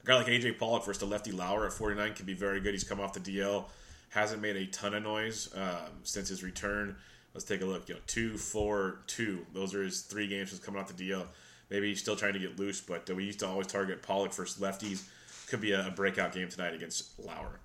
A 0.04 0.06
guy 0.06 0.16
like 0.16 0.28
AJ 0.28 0.58
Pollock 0.58 0.86
versus 0.86 1.00
the 1.00 1.06
lefty 1.06 1.32
Lauer 1.32 1.66
at 1.66 1.74
49 1.74 2.14
can 2.14 2.26
be 2.26 2.34
very 2.34 2.60
good. 2.60 2.74
He's 2.74 2.84
come 2.84 3.00
off 3.00 3.14
the 3.14 3.20
DL, 3.20 3.66
hasn't 4.10 4.42
made 4.42 4.56
a 4.56 4.66
ton 4.68 4.94
of 4.94 5.04
noise 5.04 5.50
um, 5.56 5.92
since 6.04 6.30
his 6.30 6.44
return. 6.44 6.96
Let's 7.36 7.44
take 7.44 7.62
a 7.62 7.66
look. 7.66 7.90
You 7.90 7.96
know, 7.96 8.02
two, 8.08 8.38
four, 8.38 9.02
two. 9.08 9.46
Those 9.54 9.76
are 9.76 9.84
his 9.84 10.02
three 10.02 10.26
games 10.26 10.52
since 10.52 10.64
coming 10.64 10.80
off 10.80 10.88
the 10.96 11.10
DL. 11.10 11.28
Maybe 11.70 11.90
he's 11.90 12.00
still 12.00 12.16
trying 12.16 12.32
to 12.32 12.40
get 12.40 12.58
loose, 12.58 12.80
but 12.80 13.10
uh, 13.10 13.14
we 13.14 13.26
used 13.26 13.40
to 13.40 13.48
always 13.48 13.68
target 13.68 14.02
Pollock 14.02 14.34
versus 14.34 14.62
lefties. 14.62 15.04
Could 15.50 15.60
be 15.60 15.74
a, 15.74 15.92
breakout 15.94 16.32
game 16.32 16.48
tonight 16.48 16.74
against 16.74 17.20
Lauer. 17.20 17.60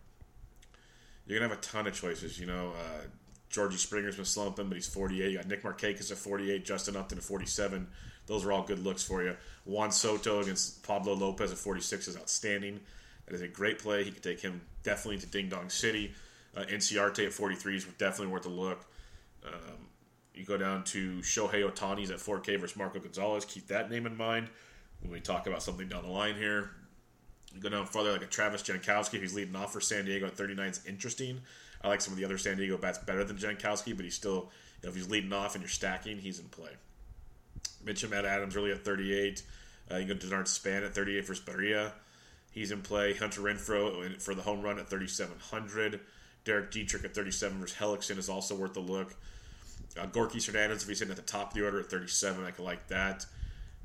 You're 1.25 1.39
gonna 1.39 1.49
have 1.49 1.59
a 1.59 1.63
ton 1.63 1.87
of 1.87 1.95
choices. 1.95 2.39
You 2.41 2.47
know, 2.47 2.73
uh, 2.77 3.03
Georgie 3.49 3.77
Springer's 3.77 4.17
been 4.17 4.25
slumping, 4.25 4.69
but 4.69 4.75
he's 4.75 4.89
48. 4.89 5.31
You 5.31 5.37
got 5.39 5.47
Nick 5.47 5.63
Markakis 5.63 6.11
at 6.11 6.19
48, 6.19 6.65
Justin 6.65 6.97
Upton 6.97 7.19
at 7.19 7.25
47. 7.25 7.87
Those 8.27 8.45
are 8.45 8.51
all 8.51 8.65
good 8.65 8.81
looks 8.81 9.05
for 9.05 9.23
you. 9.23 9.37
Juan 9.65 9.93
Soto 9.93 10.41
against 10.41 10.83
Pablo 10.83 11.15
Lopez 11.15 11.53
at 11.53 11.59
46 11.59 12.09
is 12.09 12.17
outstanding. 12.17 12.81
That 13.27 13.37
is 13.37 13.43
a 13.43 13.49
great 13.49 13.79
play. 13.79 14.03
He 14.03 14.11
could 14.11 14.23
take 14.25 14.41
him 14.41 14.63
definitely 14.83 15.19
to 15.19 15.27
Ding 15.27 15.49
Dong 15.49 15.71
City. 15.71 16.13
Uh, 16.57 16.65
at 16.69 16.83
43 16.83 17.77
is 17.77 17.85
definitely 17.99 18.33
worth 18.33 18.47
a 18.47 18.49
look. 18.49 18.85
Um, 19.47 19.89
you 20.35 20.45
go 20.45 20.57
down 20.57 20.85
to 20.85 21.19
Shohei 21.19 21.69
Ohtani's 21.69 22.11
at 22.11 22.19
4K 22.19 22.59
versus 22.61 22.77
Marco 22.77 22.99
Gonzalez. 22.99 23.45
Keep 23.45 23.69
that 23.69 23.91
name 23.91 24.07
in 24.07 24.17
mind 24.17 24.49
when 25.01 25.13
we 25.13 25.21
talk 25.21 25.47
about 25.47 25.63
something 25.63 25.89
down 25.89 26.03
the 26.03 26.11
line 26.11 26.37
here. 26.37 26.71
You 27.55 27.61
go 27.61 27.69
down 27.69 27.87
further, 27.87 28.13
like 28.13 28.23
a 28.23 28.27
Travis 28.27 28.63
Jankowski, 28.63 29.19
who's 29.19 29.35
leading 29.35 29.57
off 29.57 29.73
for 29.73 29.81
San 29.81 30.05
Diego 30.05 30.27
at 30.27 30.37
39 30.37 30.69
is 30.69 30.87
interesting. 30.87 31.41
I 31.83 31.89
like 31.89 32.01
some 32.01 32.13
of 32.13 32.19
the 32.19 32.25
other 32.25 32.39
San 32.39 32.57
Diego 32.57 32.77
bats 32.77 32.99
better 32.99 33.25
than 33.25 33.37
Jankowski, 33.37 33.97
but 33.97 34.05
he's 34.05 34.15
still, 34.15 34.51
you 34.83 34.85
know, 34.85 34.89
if 34.91 34.95
he's 34.95 35.11
leading 35.11 35.33
off 35.33 35.55
and 35.55 35.63
you're 35.63 35.69
stacking, 35.69 36.19
he's 36.19 36.39
in 36.39 36.47
play. 36.47 36.71
Mitchum 37.85 38.11
Matt 38.11 38.27
Adams 38.27 38.55
really 38.55 38.71
at 38.71 38.85
38. 38.85 39.43
Uh, 39.91 39.97
you 39.97 40.07
go 40.07 40.15
to 40.15 40.27
Denard 40.27 40.47
Span 40.47 40.85
at 40.85 40.95
38 40.95 41.27
versus 41.27 41.45
Barria. 41.45 41.93
He's 42.53 42.71
in 42.71 42.83
play. 42.83 43.15
Hunter 43.15 43.41
Renfroe 43.41 44.21
for 44.21 44.35
the 44.35 44.43
home 44.43 44.63
run 44.63 44.79
at 44.79 44.89
3,700. 44.89 46.01
Derek 46.45 46.71
Dietrich 46.71 47.05
at 47.05 47.15
37 47.15 47.59
versus 47.59 47.77
Hellickson 47.77 48.19
is 48.19 48.29
also 48.29 48.55
worth 48.55 48.77
a 48.77 48.81
look. 48.81 49.15
Uh, 49.99 50.07
Gorky 50.07 50.41
Hernandez, 50.41 50.83
if 50.83 50.89
he's 50.89 50.99
sitting 50.99 51.11
at 51.11 51.17
the 51.17 51.23
top 51.23 51.49
of 51.49 51.55
the 51.55 51.65
order 51.65 51.81
at 51.81 51.87
37, 51.87 52.45
I 52.45 52.51
could 52.51 52.65
like 52.65 52.87
that. 52.89 53.27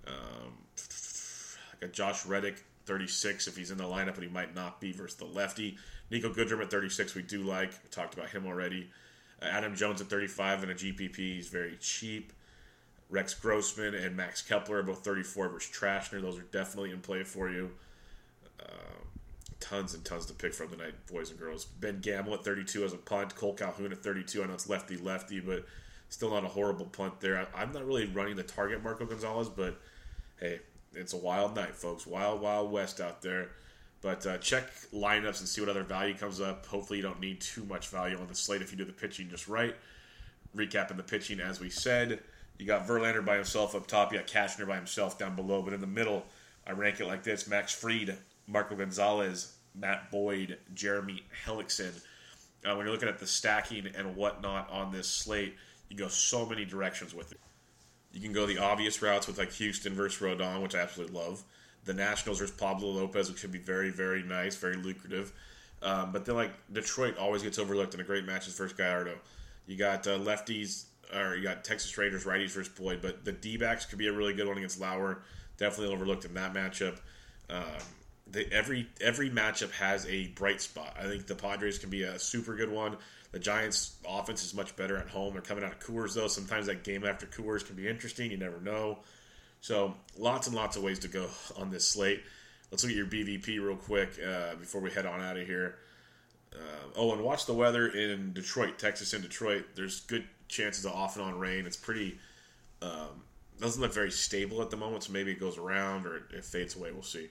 Um, 0.07 0.53
I 0.77 1.81
got 1.81 1.93
Josh 1.93 2.25
Reddick, 2.25 2.63
36, 2.85 3.47
if 3.47 3.57
he's 3.57 3.71
in 3.71 3.77
the 3.77 3.83
lineup, 3.83 4.15
but 4.15 4.23
he 4.23 4.29
might 4.29 4.53
not 4.53 4.79
be 4.79 4.91
versus 4.91 5.17
the 5.17 5.25
lefty. 5.25 5.77
Nico 6.11 6.31
Goodrum 6.31 6.61
at 6.61 6.69
36, 6.69 7.15
we 7.15 7.23
do 7.23 7.41
like. 7.41 7.71
We 7.71 7.89
talked 7.89 8.13
about 8.13 8.29
him 8.29 8.45
already. 8.45 8.89
Uh, 9.41 9.45
Adam 9.45 9.75
Jones 9.75 9.99
at 10.01 10.07
35 10.07 10.63
in 10.63 10.69
a 10.69 10.73
GPP, 10.73 11.15
he's 11.15 11.47
very 11.47 11.77
cheap. 11.79 12.31
Rex 13.09 13.33
Grossman 13.33 13.93
and 13.93 14.15
Max 14.15 14.41
Kepler 14.41 14.81
both 14.83 15.03
34 15.03 15.49
versus 15.49 15.71
Trashner. 15.75 16.21
Those 16.21 16.39
are 16.39 16.43
definitely 16.51 16.91
in 16.91 17.01
play 17.01 17.23
for 17.23 17.49
you. 17.49 17.71
Uh, 18.59 19.03
tons 19.59 19.93
and 19.93 20.03
tons 20.05 20.25
to 20.27 20.33
pick 20.33 20.53
from 20.53 20.69
tonight, 20.69 20.93
boys 21.11 21.29
and 21.29 21.39
girls. 21.39 21.65
Ben 21.65 21.99
Gamel 22.01 22.33
at 22.33 22.43
32 22.43 22.83
as 22.83 22.93
a 22.93 22.97
punt. 22.97 23.35
Cole 23.35 23.53
Calhoun 23.53 23.91
at 23.91 24.03
32. 24.03 24.43
I 24.43 24.47
know 24.47 24.53
it's 24.53 24.69
lefty 24.69 24.97
lefty, 24.97 25.39
but 25.39 25.65
Still 26.09 26.31
not 26.31 26.45
a 26.45 26.47
horrible 26.47 26.85
punt 26.85 27.19
there. 27.19 27.47
I, 27.55 27.63
am 27.63 27.73
not 27.73 27.85
really 27.85 28.05
running 28.05 28.35
the 28.35 28.43
target 28.43 28.83
Marco 28.83 29.05
Gonzalez, 29.05 29.49
but 29.49 29.79
hey, 30.39 30.59
it's 30.93 31.13
a 31.13 31.17
wild 31.17 31.55
night, 31.55 31.75
folks. 31.75 32.05
Wild, 32.05 32.41
wild 32.41 32.71
west 32.71 33.01
out 33.01 33.21
there. 33.21 33.49
But 34.01 34.25
uh, 34.25 34.37
check 34.37 34.71
lineups 34.93 35.39
and 35.39 35.49
see 35.49 35.61
what 35.61 35.69
other 35.69 35.83
value 35.83 36.13
comes 36.13 36.39
up. 36.39 36.65
Hopefully, 36.67 36.99
you 36.99 37.03
don't 37.03 37.19
need 37.19 37.41
too 37.41 37.65
much 37.65 37.87
value 37.87 38.19
on 38.19 38.27
the 38.27 38.35
slate 38.35 38.61
if 38.61 38.71
you 38.71 38.77
do 38.77 38.85
the 38.85 38.93
pitching 38.93 39.29
just 39.29 39.47
right. 39.47 39.75
Recapping 40.55 40.95
the 40.95 41.03
pitching, 41.03 41.39
as 41.39 41.59
we 41.59 41.69
said, 41.69 42.19
you 42.59 42.65
got 42.65 42.87
Verlander 42.87 43.25
by 43.25 43.35
himself 43.35 43.73
up 43.73 43.87
top. 43.87 44.13
You 44.13 44.19
got 44.19 44.27
Cashner 44.27 44.67
by 44.67 44.75
himself 44.75 45.17
down 45.17 45.35
below. 45.35 45.63
But 45.63 45.73
in 45.73 45.81
the 45.81 45.87
middle, 45.87 46.23
I 46.67 46.71
rank 46.73 46.99
it 46.99 47.07
like 47.07 47.23
this: 47.23 47.47
Max 47.47 47.73
Fried, 47.73 48.15
Marco 48.47 48.75
Gonzalez, 48.75 49.55
Matt 49.73 50.12
Boyd, 50.12 50.58
Jeremy 50.73 51.23
Hellickson. 51.45 51.93
Uh, 52.65 52.75
when 52.75 52.86
you're 52.86 52.93
looking 52.93 53.10
at 53.10 53.19
the 53.19 53.27
stacking 53.27 53.88
and 53.95 54.15
whatnot 54.15 54.69
on 54.71 54.91
this 54.91 55.08
slate, 55.08 55.55
you 55.89 55.97
go 55.97 56.08
so 56.08 56.45
many 56.45 56.65
directions 56.65 57.13
with 57.13 57.31
it. 57.31 57.39
You 58.12 58.21
can 58.21 58.34
go 58.34 58.45
the 58.45 58.58
obvious 58.58 59.01
routes 59.01 59.27
with 59.27 59.38
like 59.38 59.51
Houston 59.53 59.93
versus 59.93 60.21
Rodon, 60.21 60.62
which 60.62 60.73
I 60.73 60.79
absolutely 60.79 61.15
love. 61.15 61.43
The 61.84 61.93
Nationals 61.93 62.39
versus 62.39 62.55
Pablo 62.55 62.89
Lopez, 62.89 63.29
which 63.29 63.39
should 63.39 63.51
be 63.51 63.60
very, 63.60 63.91
very 63.91 64.23
nice, 64.23 64.55
very 64.55 64.77
lucrative. 64.77 65.31
Um, 65.84 66.12
but 66.12 66.25
then 66.25 66.36
like 66.36 66.51
Detroit 66.71 67.17
always 67.17 67.43
gets 67.43 67.60
overlooked 67.60 67.93
in 67.93 67.99
a 67.99 68.03
great 68.03 68.25
match 68.25 68.47
versus 68.47 68.73
Gallardo. 68.73 69.15
You 69.67 69.77
got 69.77 70.08
uh, 70.08 70.17
lefties, 70.17 70.86
or 71.13 71.36
you 71.36 71.43
got 71.43 71.63
Texas 71.63 71.95
Rangers 71.97 72.25
righties 72.25 72.51
versus 72.51 72.69
Boyd, 72.69 73.01
but 73.01 73.25
the 73.25 73.31
D 73.31 73.58
backs 73.58 73.86
could 73.86 73.99
be 73.99 74.08
a 74.08 74.13
really 74.13 74.34
good 74.34 74.47
one 74.47 74.58
against 74.58 74.79
Lauer. 74.79 75.21
Definitely 75.58 75.93
overlooked 75.93 76.25
in 76.25 76.34
that 76.34 76.53
matchup. 76.53 76.97
Um, 77.49 77.63
the, 78.27 78.51
every 78.51 78.88
every 79.01 79.29
matchup 79.29 79.71
has 79.71 80.05
a 80.07 80.27
bright 80.29 80.61
spot. 80.61 80.95
I 80.99 81.03
think 81.03 81.27
the 81.27 81.35
Padres 81.35 81.77
can 81.77 81.89
be 81.89 82.03
a 82.03 82.17
super 82.17 82.55
good 82.55 82.71
one. 82.71 82.97
The 83.31 83.39
Giants' 83.39 83.95
offense 84.07 84.43
is 84.43 84.53
much 84.53 84.75
better 84.75 84.97
at 84.97 85.09
home. 85.09 85.33
They're 85.33 85.41
coming 85.41 85.63
out 85.63 85.73
of 85.73 85.79
Coors, 85.79 86.13
though. 86.13 86.27
Sometimes 86.27 86.67
that 86.67 86.83
game 86.83 87.05
after 87.05 87.25
Coors 87.25 87.65
can 87.65 87.75
be 87.75 87.88
interesting. 87.88 88.31
You 88.31 88.38
never 88.38 88.61
know. 88.61 88.99
So, 89.61 89.95
lots 90.17 90.47
and 90.47 90.55
lots 90.55 90.77
of 90.77 90.83
ways 90.83 90.99
to 90.99 91.07
go 91.07 91.27
on 91.57 91.69
this 91.69 91.88
slate. 91.88 92.23
Let's 92.71 92.83
look 92.83 92.91
at 92.91 92.97
your 92.97 93.07
BVP 93.07 93.47
real 93.59 93.75
quick 93.75 94.11
uh, 94.25 94.55
before 94.55 94.81
we 94.81 94.91
head 94.91 95.05
on 95.05 95.21
out 95.21 95.38
of 95.38 95.45
here. 95.45 95.75
Uh, 96.53 96.88
oh, 96.95 97.13
and 97.13 97.21
watch 97.21 97.45
the 97.45 97.53
weather 97.53 97.88
in 97.88 98.31
Detroit, 98.33 98.79
Texas, 98.79 99.13
and 99.13 99.21
Detroit. 99.21 99.65
There's 99.75 100.01
good 100.01 100.25
chances 100.47 100.85
of 100.85 100.93
off 100.93 101.17
and 101.17 101.25
on 101.25 101.38
rain. 101.38 101.65
It's 101.65 101.77
pretty. 101.77 102.17
Um, 102.81 103.23
doesn't 103.59 103.81
look 103.81 103.93
very 103.93 104.11
stable 104.11 104.61
at 104.61 104.69
the 104.69 104.77
moment, 104.77 105.03
so 105.03 105.13
maybe 105.13 105.31
it 105.31 105.39
goes 105.39 105.57
around 105.57 106.05
or 106.05 106.27
it 106.33 106.43
fades 106.43 106.75
away. 106.75 106.91
We'll 106.91 107.03
see. 107.03 107.29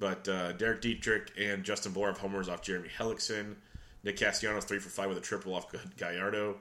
But 0.00 0.26
uh, 0.26 0.52
Derek 0.52 0.80
Dietrich 0.80 1.30
and 1.38 1.62
Justin 1.62 1.92
Bour 1.92 2.08
have 2.08 2.18
homers 2.18 2.48
off 2.48 2.62
Jeremy 2.62 2.88
Hellickson. 2.98 3.54
Nick 4.02 4.16
Castellanos 4.16 4.64
three 4.64 4.78
for 4.78 4.88
five 4.88 5.10
with 5.10 5.18
a 5.18 5.20
triple 5.20 5.54
off 5.54 5.66
Gallardo. 5.96 6.56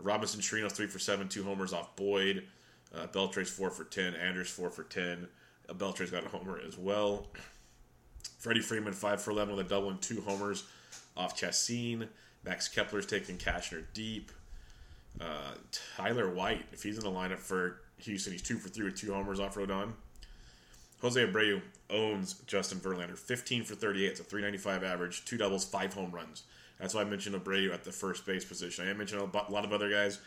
Robinson 0.00 0.40
Chirinos 0.40 0.72
three 0.72 0.86
for 0.86 1.00
seven, 1.00 1.28
two 1.28 1.42
homers 1.42 1.72
off 1.72 1.94
Boyd. 1.96 2.44
Uh, 2.94 3.06
four 3.44 3.70
for 3.70 3.84
ten. 3.84 4.14
Andrus 4.14 4.48
four 4.48 4.70
for 4.70 4.84
ten. 4.84 5.26
Uh, 5.68 5.74
Beltre's 5.74 6.10
got 6.10 6.24
a 6.24 6.28
homer 6.28 6.60
as 6.64 6.78
well. 6.78 7.26
Freddie 8.38 8.60
Freeman 8.60 8.92
five 8.92 9.20
for 9.20 9.32
eleven 9.32 9.56
with 9.56 9.66
a 9.66 9.68
double 9.68 9.90
and 9.90 10.00
two 10.00 10.20
homers 10.20 10.64
off 11.16 11.36
Chacin. 11.36 12.08
Max 12.44 12.68
Kepler's 12.68 13.06
taking 13.06 13.36
Cashner 13.36 13.82
deep. 13.92 14.30
Uh, 15.20 15.54
Tyler 15.96 16.32
White, 16.32 16.66
if 16.72 16.84
he's 16.84 16.98
in 16.98 17.04
the 17.04 17.10
lineup 17.10 17.38
for 17.38 17.80
Houston, 17.98 18.32
he's 18.32 18.42
two 18.42 18.58
for 18.58 18.68
three 18.68 18.84
with 18.84 18.94
two 18.94 19.12
homers 19.12 19.40
off 19.40 19.56
Rodon. 19.56 19.92
Jose 21.02 21.24
Abreu 21.24 21.60
owns 21.90 22.34
Justin 22.46 22.78
Verlander, 22.78 23.16
15 23.16 23.64
for 23.64 23.74
38. 23.74 24.06
It's 24.06 24.20
a 24.20 24.24
395 24.24 24.82
average, 24.82 25.24
two 25.24 25.36
doubles, 25.36 25.64
five 25.64 25.92
home 25.94 26.10
runs. 26.10 26.44
That's 26.78 26.94
why 26.94 27.02
I 27.02 27.04
mentioned 27.04 27.36
Abreu 27.36 27.72
at 27.72 27.84
the 27.84 27.92
first 27.92 28.26
base 28.26 28.44
position. 28.44 28.88
I 28.88 28.92
mentioned 28.92 29.20
a 29.20 29.52
lot 29.52 29.64
of 29.64 29.72
other 29.72 29.90
guys, 29.90 30.18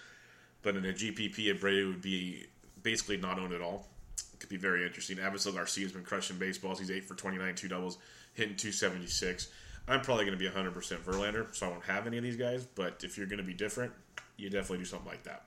but 0.62 0.76
in 0.76 0.86
a 0.86 0.94
GPP, 0.94 1.54
Abreu 1.56 1.88
would 1.88 2.02
be 2.02 2.46
basically 2.82 3.18
not 3.18 3.40
owned 3.40 3.54
at 3.54 3.62
all. 3.62 3.88
It 4.34 4.40
could 4.40 4.50
be 4.50 4.58
very 4.58 4.86
interesting. 4.86 5.18
Avisail 5.18 5.54
Garcia 5.54 5.84
has 5.84 5.92
been 5.92 6.04
crushing 6.04 6.38
baseballs. 6.38 6.80
He's 6.80 6.92
8 6.92 7.06
for 7.06 7.16
29, 7.16 7.56
two 7.56 7.68
doubles, 7.68 7.98
hitting 8.34 8.56
276. 8.56 9.50
I'm 9.88 10.02
probably 10.02 10.26
going 10.26 10.38
to 10.38 10.44
be 10.44 10.50
100% 10.50 10.72
Verlander, 11.00 11.54
so 11.54 11.66
I 11.66 11.70
won't 11.70 11.84
have 11.84 12.06
any 12.08 12.18
of 12.18 12.24
these 12.24 12.38
guys, 12.38 12.64
but 12.64 13.04
if 13.04 13.18
you're 13.18 13.28
going 13.28 13.40
to 13.40 13.44
be 13.44 13.54
different, 13.54 13.92
you 14.38 14.50
definitely 14.50 14.78
do 14.80 14.86
something 14.86 15.08
like 15.08 15.24
that. 15.24 15.46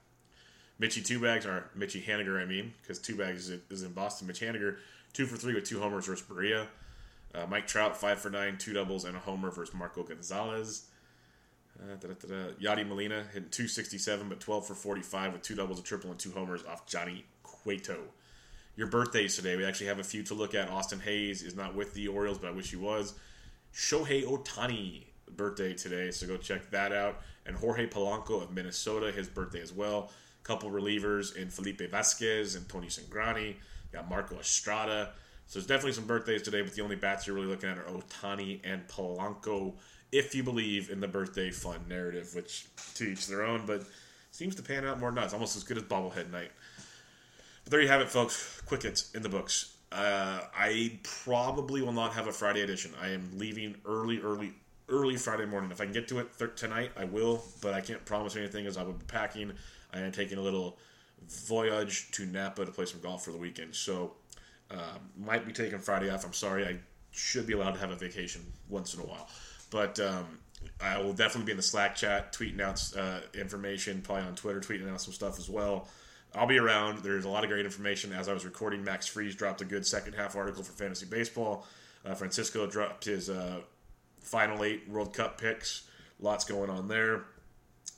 Mitchie 0.83 1.05
Two 1.05 1.21
Bags, 1.21 1.47
or 1.47 1.71
Mitchie 1.79 2.05
Haniger, 2.05 2.43
I 2.43 2.45
mean, 2.45 2.75
because 2.83 2.99
Two 2.99 3.17
Bags 3.17 3.49
is, 3.49 3.61
is 3.71 3.83
in 3.85 3.93
Boston. 3.93 4.27
Mitch 4.27 4.41
Haniger, 4.41 4.79
two 5.13 5.27
for 5.27 5.37
three 5.37 5.55
with 5.55 5.65
two 5.65 5.81
homers 5.81 6.07
versus 6.07 6.27
Barria. 6.27 6.67
Uh, 7.35 7.47
Mike 7.49 7.67
Trout, 7.67 7.97
five 7.97 8.19
for 8.19 8.31
nine, 8.31 8.59
two 8.59 8.73
doubles, 8.73 9.05
and 9.05 9.17
a 9.17 9.21
homer 9.21 9.51
versus 9.51 9.75
Marco 9.75 10.03
Gonzalez. 10.03 10.87
Uh, 11.81 11.97
Yadi 12.61 12.87
Molina 12.87 13.25
hitting 13.33 13.49
267, 13.49 14.29
but 14.29 14.41
12 14.41 14.67
for 14.67 14.75
45 14.75 15.33
with 15.33 15.43
two 15.43 15.55
doubles, 15.55 15.79
a 15.79 15.83
triple, 15.83 16.11
and 16.11 16.19
two 16.19 16.33
homers 16.33 16.63
off 16.65 16.87
Johnny 16.87 17.25
Cueto. 17.43 17.99
Your 18.77 18.89
birthdays 18.89 19.37
today. 19.37 19.57
We 19.57 19.65
actually 19.65 19.87
have 19.87 19.99
a 19.99 20.05
few 20.05 20.23
to 20.25 20.35
look 20.35 20.55
at. 20.55 20.69
Austin 20.69 21.01
Hays 21.01 21.43
is 21.43 21.55
not 21.55 21.75
with 21.75 21.95
the 21.95 22.09
Orioles, 22.09 22.39
but 22.39 22.49
I 22.49 22.53
wish 22.53 22.71
he 22.71 22.77
was. 22.77 23.15
Shohei 23.75 24.25
Ohtani 24.25 25.05
birthday 25.37 25.75
today, 25.75 26.11
so 26.11 26.27
go 26.27 26.37
check 26.37 26.71
that 26.71 26.93
out. 26.93 27.21
And 27.47 27.57
Jorge 27.57 27.87
Polanco 27.87 28.43
of 28.43 28.53
Minnesota, 28.53 29.11
his 29.11 29.29
birthday 29.29 29.61
as 29.61 29.73
well. 29.73 30.11
Couple 30.45 30.71
relievers 30.71 31.37
in 31.37 31.49
Felipe 31.49 31.91
Vasquez 31.91 32.55
and 32.55 32.69
Tony 32.69 32.89
Cingrani. 32.89 33.57
Got 33.93 34.09
Marco 34.09 34.39
Estrada. 34.39 35.13
So 35.47 35.59
there's 35.59 35.67
definitely 35.67 35.93
some 35.93 36.07
birthdays 36.07 36.43
today, 36.43 36.63
but 36.63 36.73
the 36.75 36.83
only 36.83 36.97
bats 36.97 37.27
you're 37.27 37.37
really 37.37 37.49
looking 37.49 37.69
at 37.69 37.79
are 37.79 37.85
Ohtani 37.85 38.61
and 38.65 38.87
Polanco 38.89 39.75
if 40.13 40.35
you 40.35 40.43
believe 40.43 40.91
in 40.91 41.01
the 41.01 41.09
birthday 41.09 41.51
fun 41.51 41.81
narrative, 41.89 42.35
which 42.35 42.67
to 42.95 43.05
each 43.05 43.27
their 43.27 43.43
own, 43.43 43.65
but 43.67 43.83
seems 44.31 44.55
to 44.57 44.63
pan 44.63 44.85
out 44.85 45.01
more. 45.01 45.13
It's 45.17 45.33
almost 45.33 45.57
as 45.57 45.65
good 45.65 45.79
as 45.79 45.83
bobblehead 45.85 46.31
night. 46.31 46.51
But 47.65 47.71
there 47.71 47.81
you 47.81 47.89
have 47.89 48.01
it, 48.01 48.09
folks. 48.09 48.61
Quick 48.67 48.83
hits 48.83 49.11
in 49.13 49.23
the 49.23 49.29
books. 49.29 49.75
Uh, 49.91 50.41
I 50.57 50.99
probably 51.03 51.83
will 51.83 51.93
not 51.93 52.15
have 52.15 52.27
a 52.27 52.33
Friday 52.33 52.63
edition. 52.63 52.93
I 53.01 53.09
am 53.09 53.31
leaving 53.37 53.75
early, 53.85 54.21
early, 54.21 54.53
early 54.89 55.17
Friday 55.17 55.47
morning. 55.47 55.71
If 55.71 55.81
I 55.81 55.85
can 55.85 55.93
get 55.93 56.09
to 56.09 56.21
it 56.21 56.29
th- 56.39 56.53
tonight, 56.57 56.93
I 56.97 57.05
will, 57.05 57.45
but 57.61 57.75
I 57.75 57.81
can't 57.81 58.05
promise 58.05 58.37
anything 58.37 58.67
as 58.67 58.77
I 58.77 58.83
will 58.83 58.95
be 58.95 59.05
packing. 59.07 59.53
I 59.93 60.01
am 60.01 60.13
taking 60.13 60.39
a 60.39 60.43
little 60.43 60.79
voyage 61.29 62.11
to 62.13 62.27
Napa 62.27 62.65
to 62.65 62.73
play 62.73 62.87
some 62.87 63.01
golf 63.01 63.25
for 63.25 63.31
the 63.31 63.39
weekend. 63.39 63.75
So, 63.75 64.15
uh, 64.71 64.99
might 65.17 65.47
be 65.47 65.53
taking 65.53 65.79
Friday 65.79 66.11
off. 66.11 66.25
I'm 66.25 66.33
sorry. 66.33 66.67
I 66.67 66.79
should 67.11 67.47
be 67.47 67.53
allowed 67.53 67.73
to 67.73 67.81
have 67.81 67.91
a 67.91 67.97
vacation 67.97 68.43
once 68.69 68.95
in 68.95 69.01
a 69.01 69.05
while. 69.05 69.29
But 69.71 70.01
um, 70.01 70.39
I 70.81 70.99
will 70.99 71.13
definitely 71.13 71.47
be 71.47 71.53
in 71.53 71.57
the 71.57 71.63
Slack 71.63 71.95
chat, 71.95 72.33
tweeting 72.33 72.61
out 72.61 72.83
uh, 72.97 73.21
information, 73.35 74.01
probably 74.03 74.25
on 74.25 74.35
Twitter, 74.35 74.61
tweeting 74.61 74.91
out 74.91 75.01
some 75.01 75.13
stuff 75.13 75.39
as 75.39 75.49
well. 75.49 75.89
I'll 76.35 76.47
be 76.47 76.59
around. 76.59 76.99
There's 76.99 77.27
a 77.27 77.29
lot 77.29 77.45
of 77.45 77.51
great 77.51 77.65
information. 77.65 78.13
As 78.13 78.29
I 78.29 78.33
was 78.33 78.45
recording, 78.45 78.83
Max 78.83 79.07
Freeze 79.07 79.35
dropped 79.35 79.61
a 79.61 79.67
good 79.67 79.87
second 79.87 80.15
half 80.15 80.35
article 80.35 80.63
for 80.63 80.73
Fantasy 80.73 81.07
Baseball. 81.07 81.67
Uh, 82.05 82.15
Francisco 82.15 82.67
dropped 82.67 83.05
his 83.05 83.29
uh, 83.29 83.61
final 84.21 84.65
eight 84.65 84.89
World 84.89 85.13
Cup 85.13 85.39
picks. 85.39 85.85
Lots 86.21 86.45
going 86.45 86.71
on 86.71 86.89
there. 86.89 87.25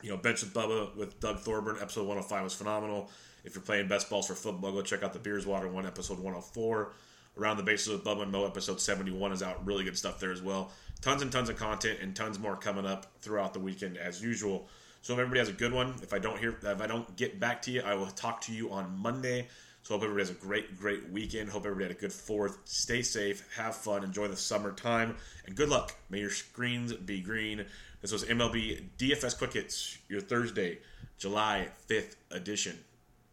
You 0.05 0.11
know, 0.11 0.17
Bench 0.19 0.43
with 0.43 0.53
Bubba 0.53 0.95
with 0.95 1.19
Doug 1.19 1.41
Thorburn, 1.41 1.77
episode 1.81 2.07
105 2.07 2.45
was 2.45 2.55
phenomenal. 2.55 3.11
If 3.45 3.55
you're 3.55 3.63
playing 3.63 3.89
best 3.89 4.11
balls 4.11 4.27
for 4.27 4.35
football, 4.35 4.71
go 4.71 4.83
check 4.83 5.03
out 5.03 5.13
the 5.13 5.19
Beers 5.19 5.47
Water 5.47 5.69
one, 5.69 5.87
episode 5.87 6.19
104. 6.19 6.93
Around 7.37 7.57
the 7.57 7.63
Bases 7.63 7.89
with 7.89 8.05
Bubba 8.05 8.23
and 8.23 8.31
Mo, 8.31 8.47
episode 8.47 8.81
71 8.81 9.33
is 9.33 9.43
out. 9.43 9.67
Really 9.67 9.83
good 9.83 9.99
stuff 9.99 10.21
there 10.21 10.31
as 10.31 10.41
well 10.41 10.71
tons 11.05 11.21
and 11.21 11.31
tons 11.31 11.51
of 11.51 11.57
content 11.57 11.99
and 12.01 12.17
tons 12.17 12.39
more 12.39 12.57
coming 12.57 12.87
up 12.87 13.07
throughout 13.21 13.53
the 13.53 13.61
weekend 13.61 13.99
as 13.99 14.23
usual. 14.23 14.67
So 15.03 15.13
if 15.13 15.19
everybody 15.19 15.41
has 15.41 15.51
a 15.51 15.53
good 15.53 15.73
one, 15.73 15.95
if 16.03 16.15
I 16.15 16.19
don't 16.19 16.39
hear, 16.39 16.57
if 16.63 16.81
I 16.81 16.87
don't 16.87 17.15
get 17.17 17.39
back 17.39 17.61
to 17.63 17.71
you, 17.71 17.83
I 17.83 17.95
will 17.95 18.07
talk 18.07 18.41
to 18.43 18.53
you 18.55 18.73
on 18.73 18.97
Monday. 18.99 19.49
So 19.83 19.93
hope 19.93 20.05
everybody 20.05 20.23
has 20.23 20.31
a 20.31 20.41
great, 20.41 20.79
great 20.79 21.11
weekend. 21.11 21.51
Hope 21.51 21.67
everybody 21.67 21.85
had 21.85 21.97
a 21.99 22.01
good 22.01 22.13
fourth. 22.13 22.57
Stay 22.65 23.03
safe, 23.03 23.47
have 23.55 23.77
fun, 23.77 24.03
enjoy 24.03 24.29
the 24.29 24.37
summertime, 24.37 25.17
and 25.45 25.55
good 25.55 25.69
luck. 25.69 25.95
May 26.09 26.21
your 26.21 26.31
screens 26.31 26.95
be 26.95 27.21
green. 27.21 27.67
This 28.05 28.13
was 28.13 28.25
MLB 28.27 28.91
DFS 28.99 29.39
Quick 29.39 29.55
Hits, 29.55 29.97
your 30.11 30.21
Thursday, 30.21 30.81
July 31.17 31.69
5th 31.89 32.17
edition. 32.31 32.79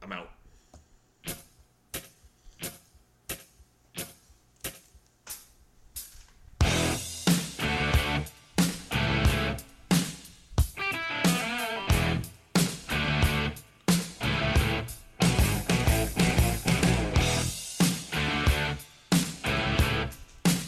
I'm 0.02 0.14
out. 0.14 0.30